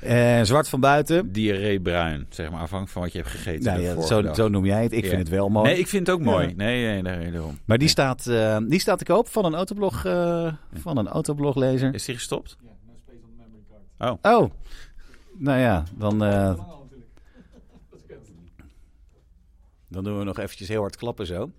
[0.00, 0.38] ja.
[0.38, 1.32] Eh, zwart van buiten.
[1.32, 3.64] Diarreebruin, zeg maar, afhankelijk van wat je hebt gegeten.
[3.64, 4.92] Nou ja, zo, zo noem jij het.
[4.92, 5.08] Ik Ja.
[5.08, 5.68] vind het wel mooi.
[5.70, 6.48] Nee, ik vind het ook mooi.
[6.48, 6.54] Ja.
[6.56, 7.58] Nee, nee, nee, daarom.
[7.64, 11.94] Maar die staat, eh, die staat te koop van een autoblog, eh, van een autobloglezer.
[11.94, 12.56] Is die gestopt?
[12.60, 13.62] Ja, no space on the memory
[13.98, 14.24] card.
[14.24, 14.40] Oh.
[14.42, 14.50] Oh,
[15.38, 16.54] nou ja, dan, eh,
[19.88, 21.50] dan doen we nog eventjes heel hard klappen zo.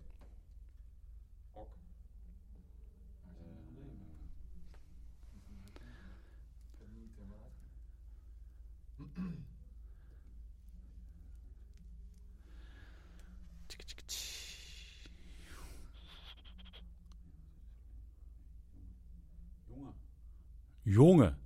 [20.83, 21.37] Jongen.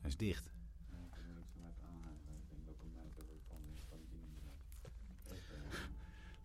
[0.00, 0.52] Hij is dicht.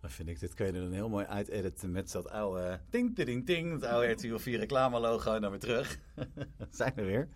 [0.00, 3.46] Dan vind ik, dit kun je dan heel mooi uitediten met dat oude ting ting
[3.46, 5.98] ting, het oude RTL 4 reclame logo en dan weer terug.
[6.70, 7.28] Zijn we weer.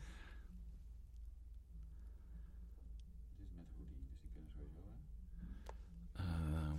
[6.13, 6.77] Ehm,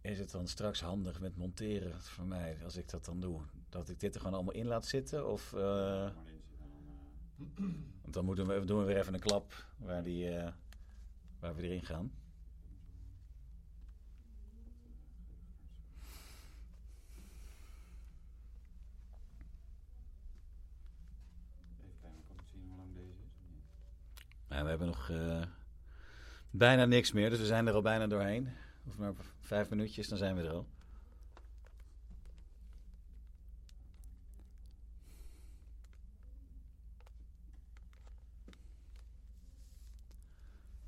[0.00, 3.40] is het dan straks handig met monteren voor mij, als ik dat dan doe?
[3.68, 5.28] Dat ik dit er gewoon allemaal in laat zitten?
[5.28, 6.10] Of, eh,
[8.02, 10.52] want dan moeten we, doen we weer even een klap waar, die, eh,
[11.40, 12.12] waar we erin gaan.
[24.48, 25.42] Ja, we hebben nog eh,
[26.50, 28.48] bijna niks meer, dus we zijn er al bijna doorheen.
[28.86, 30.66] Of maar vijf minuutjes, dan zijn we er al.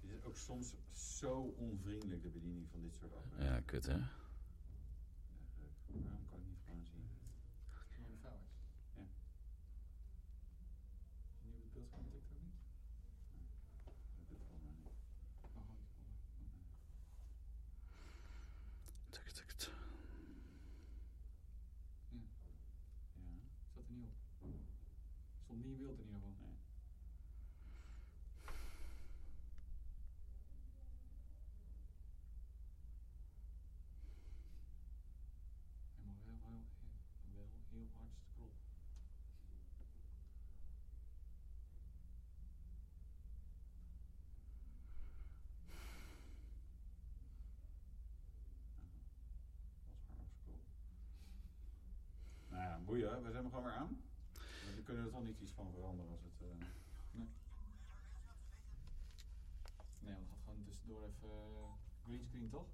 [0.00, 3.54] Het is ook soms zo onvriendelijk, de bediening van dit soort apparaten.
[3.54, 3.98] Ja, kut hè?
[5.86, 7.08] Waarom kan ik niet gewoon zien?
[7.98, 8.50] Nieuwe vuilnis.
[8.94, 9.02] Ja.
[11.44, 12.60] Nieuwe beeldscherm tikt ook niet.
[15.42, 15.80] Nog wel niet.
[19.10, 19.74] Tuk, tuk, tuk.
[23.74, 24.04] Zat er niet
[24.38, 24.56] op.
[25.44, 26.50] Stond niet in beeld in ieder geval.
[35.96, 36.64] Helemaal heel, heel,
[37.24, 38.60] heel, wel heel hard scrollen.
[52.92, 54.00] We zijn er gewoon weer aan.
[54.76, 56.32] We kunnen er toch niet iets van veranderen als het...
[56.40, 56.66] eh,
[60.00, 62.66] Nee, we gaan gewoon tussendoor even uh, greenscreen toch?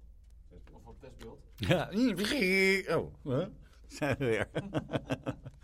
[0.71, 1.43] Of op testbeeld.
[1.55, 1.89] Ja.
[2.97, 3.47] Oh, huh?
[3.87, 4.49] zijn we weer.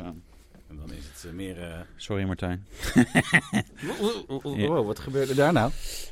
[0.00, 0.22] Aan.
[0.68, 1.62] En dan is het eh, meer...
[1.62, 2.66] eh, Sorry Martijn.
[4.42, 5.70] Wow, wat gebeurde daar nou?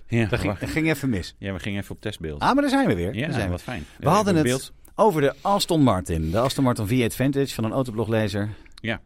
[0.08, 1.34] Ja, Dat ging, dat ging even mis.
[1.38, 2.40] ja, we gingen even op testbeeld.
[2.40, 3.14] Ah, maar daar zijn we weer.
[3.14, 3.50] ja, Daar zijn we.
[3.50, 3.84] wat fijn.
[3.98, 4.72] We hadden het Beeld.
[4.94, 6.30] over de Aston Martin.
[6.30, 8.48] De Aston Martin V8 Vantage van een autobloglezer.
[8.80, 9.00] Ja.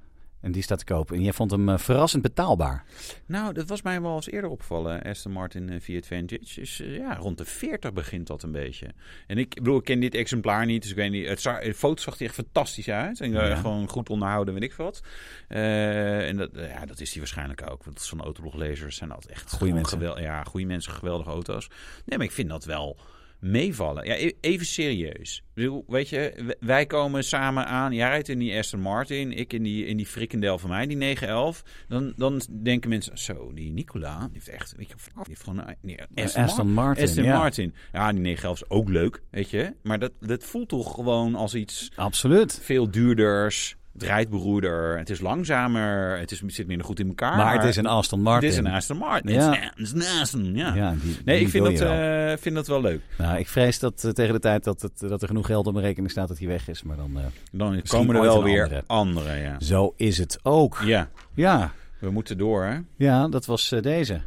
[0.44, 1.12] En die staat te koop.
[1.12, 2.84] En jij vond hem eh, verrassend betaalbaar.
[3.26, 5.02] Nou, dat was mij wel eens eerder opgevallen.
[5.02, 6.60] Aston Martin eh, V8 Vantage.
[6.60, 8.86] Dus eh, ja, rond de 40 begint dat een beetje.
[9.26, 10.82] En ik bedoel, ik ken dit exemplaar niet.
[10.82, 11.28] Dus ik weet niet.
[11.28, 13.20] Het de foto zag er echt fantastisch uit.
[13.20, 13.54] En Ja.
[13.56, 15.02] gewoon goed onderhouden, weet ik wat.
[15.48, 17.84] En dat, ja, dat is die waarschijnlijk ook.
[17.84, 20.20] Want zo'n autobloglezers zijn altijd echt gewoon mensen.
[20.22, 21.68] ja, goede mensen, geweldige auto's.
[22.04, 22.98] Nee, maar ik vind dat wel
[23.44, 24.06] meevallen.
[24.06, 25.42] Ja, e- even serieus.
[25.86, 27.92] Weet je, wij komen samen aan.
[27.92, 30.96] Jij rijdt in die Aston Martin, ik in die, in die frikandel van mij, die
[30.96, 31.62] 911.
[31.88, 35.58] Dan, dan denken mensen, zo, die Nicola, die heeft echt, weet je, die heeft gewoon
[35.58, 37.38] een nee, Aston, Aston Mar- Martin, Aston ja.
[37.38, 37.74] Martin.
[37.92, 39.72] Ja, die 911 is ook leuk, weet je.
[39.82, 42.58] Maar dat, dat voelt toch gewoon als iets Absoluut.
[42.62, 43.76] veel duurders.
[43.94, 47.36] Het rijdt beroerder, het is langzamer, het, is, het zit minder goed in elkaar.
[47.36, 48.48] Maar het is een Aston Martin.
[48.48, 49.32] Het is een Aston Martin.
[49.32, 49.50] Ja.
[49.50, 50.74] Het is een Aston, ja.
[50.74, 53.00] Ja, die, Nee, die ik vind dat, eh, vind dat wel leuk.
[53.18, 55.72] Nou, ik vrees dat eh, tegen de tijd dat, het, dat er genoeg geld op
[55.72, 56.82] mijn rekening staat dat hij weg is.
[56.82, 58.82] Maar dan, eh, Dan komen er wel weer andere.
[58.86, 59.60] andere, ja.
[59.60, 60.80] zo is het ook.
[60.84, 62.78] Ja, Ja, we moeten door, hè?
[62.96, 64.20] ja dat was deze.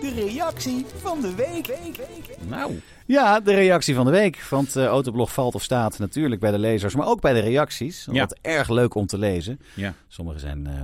[0.00, 1.76] De reactie van de week.
[2.48, 4.42] Nou, Ja, de reactie van de week.
[4.50, 8.06] Want eh Autoblog valt of staat natuurlijk bij de lezers, maar ook bij de reacties.
[8.10, 8.20] Ja.
[8.20, 9.60] Wat erg leuk om te lezen.
[9.74, 9.94] ja.
[10.08, 10.80] Sommige zijn eh,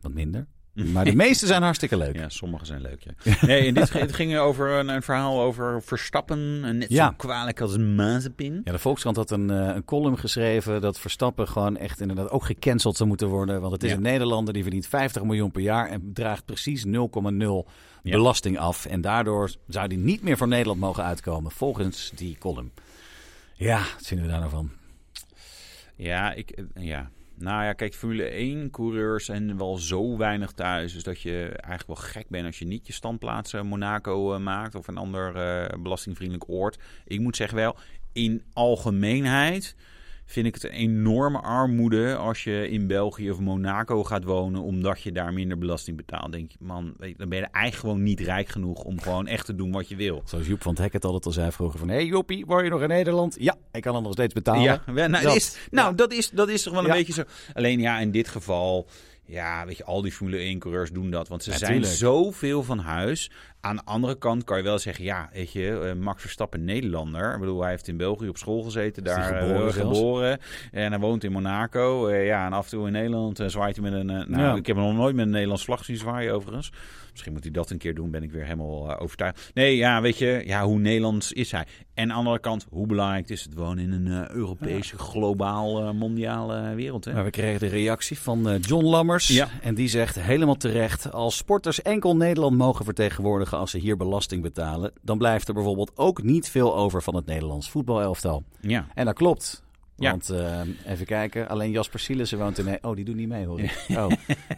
[0.00, 0.46] wat minder.
[0.92, 2.16] Maar de meeste zijn hartstikke leuk.
[2.16, 3.34] Ja, sommige zijn leuk, ja.
[3.46, 6.60] Nee, en dit ging- het ging over een, een verhaal over Verstappen.
[6.64, 7.06] en Net Ja.
[7.06, 8.60] zo kwalijk als een mazepin.
[8.64, 12.44] Ja, de Volkskrant had een, eh, een column geschreven dat Verstappen gewoon echt inderdaad ook
[12.44, 13.60] gecanceld zou moeten worden.
[13.60, 13.96] Want het is Ja.
[13.96, 17.66] een Nederlander die verdient 50 miljoen per jaar en draagt precies 0,0
[18.02, 18.10] Ja.
[18.10, 18.86] belasting af.
[18.86, 22.72] En daardoor zou hij niet meer voor Nederland mogen uitkomen, volgens die column.
[23.54, 24.70] Ja, wat vinden we daar nou van?
[25.96, 27.10] Ja, ik, eh, ja.
[27.34, 30.92] Nou ja, kijk, Formule 1 coureurs zijn wel zo weinig thuis.
[30.92, 34.40] Dus dat je eigenlijk wel gek bent als je niet je standplaats eh, Monaco eh,
[34.40, 34.74] maakt.
[34.74, 35.32] Of een ander
[35.82, 36.78] belastingvriendelijk oord.
[37.04, 37.76] Ik moet zeggen wel,
[38.12, 39.76] in algemeenheid
[40.30, 45.02] vind ik het een enorme armoede als je in België of Monaco gaat wonen, omdat
[45.02, 46.32] je daar minder belasting betaalt.
[46.32, 49.54] Denk je, man, dan ben je eigenlijk gewoon niet rijk genoeg om gewoon echt te
[49.54, 50.22] doen wat je wil.
[50.24, 51.88] Zoals Joep van het Hek het altijd al zei vroeger van...
[51.88, 53.36] Hé hey Joppie, woon je nog in Nederland?
[53.40, 54.62] Ja, ik kan hem nog steeds betalen.
[54.62, 55.36] Ja, nou, Dat.
[55.36, 56.94] is, nou dat, is, dat is toch wel een Ja.
[56.94, 57.22] beetje zo.
[57.54, 58.88] Alleen ja, in dit geval,
[59.24, 61.28] ja, weet je, al die Formule 1 coureurs doen dat.
[61.28, 61.92] Want ze Ja, zijn tuurlijk.
[61.92, 63.30] zoveel van huis.
[63.60, 67.32] Aan de andere kant kan je wel zeggen, ja, weet je, eh, Max Verstappen, Nederlander.
[67.34, 70.38] Ik bedoel, hij heeft in België op school gezeten, daar geboren eh, geboren.
[70.72, 72.06] En hij woont in Monaco.
[72.06, 74.06] Eh, ja, en af en toe in Nederland zwaait hij met een...
[74.06, 74.54] nou, Ja.
[74.54, 76.72] ik heb hem nog nooit met een Nederlands vlag zien zwaaien overigens.
[77.10, 79.50] Misschien moet hij dat een keer doen, ben ik weer helemaal overtuigd.
[79.54, 81.66] Nee, ja, weet je, ja, hoe Nederlands is hij?
[81.94, 86.74] En aan de andere kant, hoe belangrijk is het wonen in een Europese, globaal, mondiale
[86.74, 87.04] wereld?
[87.04, 87.12] Hè?
[87.12, 89.28] Maar we kregen de reactie van John Lammers.
[89.28, 89.48] Ja.
[89.62, 94.42] En die zegt helemaal terecht: als sporters enkel Nederland mogen vertegenwoordigen als ze hier belasting
[94.42, 98.42] betalen, dan blijft er bijvoorbeeld ook niet veel over van het Nederlands voetbalelftal.
[98.60, 98.86] Ja.
[98.94, 99.62] En dat klopt.
[100.00, 100.10] Ja.
[100.10, 102.78] Want eh, even kijken, alleen Jasper Sielissen woont in.
[102.82, 103.60] Oh, die doet niet mee hoor.
[103.88, 104.06] Oh,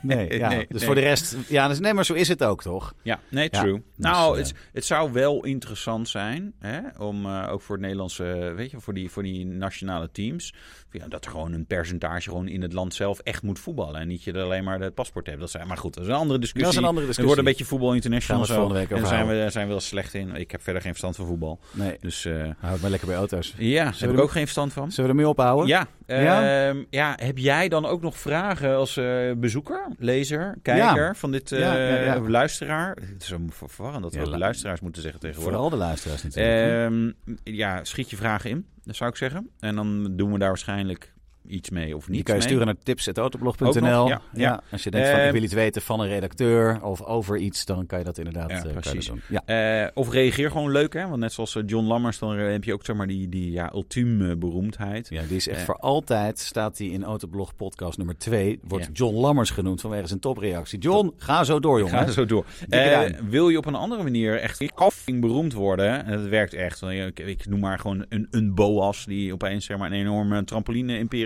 [0.03, 0.39] nee.
[0.39, 0.49] Ja.
[0.49, 0.87] Nee, dus nee.
[0.87, 2.95] voor de rest, ja, dus, nee, maar zo is het ook toch?
[3.03, 3.73] Ja, nee, true.
[3.73, 7.85] dus, nou, eh, het, het zou wel interessant zijn hè, om eh, ook voor het
[7.85, 10.55] Nederlandse, weet je, voor die, voor die nationale teams,
[10.91, 14.09] ja, dat er gewoon een percentage gewoon in het land zelf echt moet voetballen en
[14.09, 15.41] niet je er alleen maar het paspoort hebt.
[15.41, 16.65] Dat zijn, maar goed, dat is een andere discussie.
[16.65, 17.25] Dat is een andere Het discussie.
[17.25, 18.57] wordt een beetje voetbal international het zo.
[18.57, 20.35] volgende week en daar zijn we, daar zijn we wel slecht in.
[20.35, 21.59] Ik heb verder geen verstand van voetbal.
[21.73, 22.29] Nee, Dus
[22.59, 23.55] houd maar lekker bij auto's.
[23.59, 24.91] ja, daar heb ik er- ook geen verstand van.
[24.93, 25.67] Zullen we ermee ophouden?
[25.67, 26.69] Ja, Ja?
[26.69, 31.53] ehm, ja, heb jij dan ook nog vragen als eh, bezoeker, lezer, kijker van dit
[31.53, 32.97] eh, Ja, luisteraar?
[32.97, 35.53] Het is zo ver- verwarrend dat we ook lu- luisteraars moeten zeggen tegenwoordig.
[35.59, 36.91] Vooral de luisteraars natuurlijk.
[36.93, 37.11] Ehm,
[37.57, 39.51] ja, schiet je vragen in, dat zou ik zeggen.
[39.61, 41.13] En dan doen we daar waarschijnlijk
[41.47, 42.15] iets mee of niet.
[42.17, 42.49] Die kan je mee.
[42.49, 43.83] sturen naar tips.autoblog.nl.
[43.83, 44.61] Ja, ja, ja.
[44.71, 47.65] Als je denkt van Eh, ik wil iets weten van een redacteur of over iets,
[47.65, 49.07] dan kan je dat inderdaad Ja, eh, kan je precies.
[49.07, 49.43] dat doen.
[49.47, 49.83] Ja.
[49.85, 51.09] Eh, of reageer gewoon leuk, hè?
[51.09, 53.51] Want net zoals eh, John Lammers, dan eh, heb je ook zeg maar die, die
[53.51, 55.09] ja, ultieme beroemdheid.
[55.11, 55.65] ja, die is echt Eh.
[55.65, 58.89] voor altijd, staat die in Autoblog podcast nummer 2, wordt.
[58.93, 60.79] John Lammers genoemd vanwege zijn topreactie.
[60.79, 61.95] John, ga zo door jongen.
[61.95, 62.45] Ga zo door.
[62.69, 66.05] Eh, wil je op een andere manier echt koffing beroemd worden?
[66.05, 66.83] En dat werkt echt.
[66.83, 70.45] Ik, ik noem maar gewoon een, een Boas die opeens zeg maar, een enorme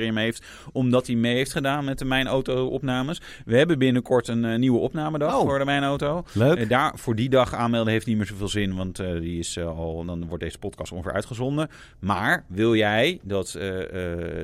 [0.05, 0.45] trampoline-imperium heeft.
[0.73, 3.21] Omdat hij mee heeft gedaan met de Mijn Auto-opnames.
[3.45, 5.41] We hebben binnenkort een eh, nieuwe opnamedag Oh.
[5.41, 6.25] voor de Mijn Auto.
[6.33, 6.59] Leuk.
[6.59, 9.59] Eh, daar, voor die dag aanmelden heeft niet meer zoveel zin, want eh, die is
[9.59, 11.69] al, dan wordt deze podcast ongeveer uitgezonden.
[11.99, 13.59] Maar wil jij dat,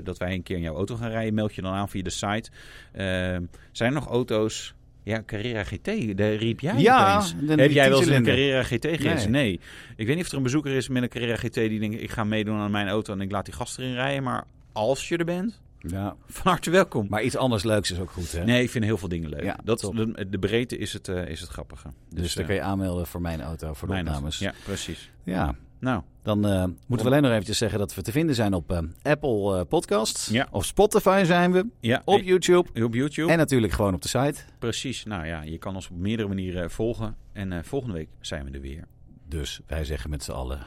[0.04, 2.10] dat wij een keer in jouw auto gaan rijden, meld je dan aan via de
[2.10, 2.50] site.
[2.92, 3.04] Eh,
[3.72, 7.98] zijn er nog auto's Ja, Carrera GT, daar riep jij Ja, de- Heb jij wel
[7.98, 8.22] eens een.
[8.22, 9.14] Carrera GT gereden?
[9.14, 9.28] Nee.
[9.30, 9.60] Nee.
[9.96, 12.02] Ik weet niet of er een bezoeker is met een Carrera GT die denkt...
[12.02, 14.22] ik ga meedoen aan mijn auto en ik laat die gast erin rijden.
[14.22, 14.44] Maar
[14.80, 16.16] als je er bent, Ja.
[16.26, 17.06] van harte welkom.
[17.08, 18.44] Maar iets anders leuks is ook goed, hè?
[18.44, 19.42] Nee, ik vind heel veel dingen leuk.
[19.42, 21.88] Ja, dat, de, de breedte is het, eh, is het grappige.
[22.08, 24.38] Dus, dan eh, kun je aanmelden voor mijn auto, voor de opnames.
[24.38, 25.10] Ja, precies.
[25.24, 25.54] Ja.
[25.78, 28.70] Nou, Dan eh, moeten we alleen nog eventjes zeggen dat we te vinden zijn op
[28.72, 30.26] eh, Apple eh, Podcasts.
[30.28, 30.48] Ja.
[30.50, 31.66] Op Spotify zijn we.
[31.80, 32.84] ja, Op eh, YouTube.
[32.84, 33.32] op YouTube.
[33.32, 34.34] En natuurlijk gewoon op de site.
[34.58, 35.04] Precies.
[35.04, 37.16] Nou ja, je kan ons op meerdere manieren volgen.
[37.32, 38.84] En eh, volgende week zijn we er weer.
[39.28, 40.66] Dus wij zeggen met z'n allen.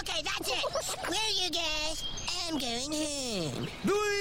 [0.00, 0.82] Okay, that's it.
[0.82, 2.17] Screw you guys.
[2.50, 3.68] I'm going home.
[3.84, 4.17] Doei!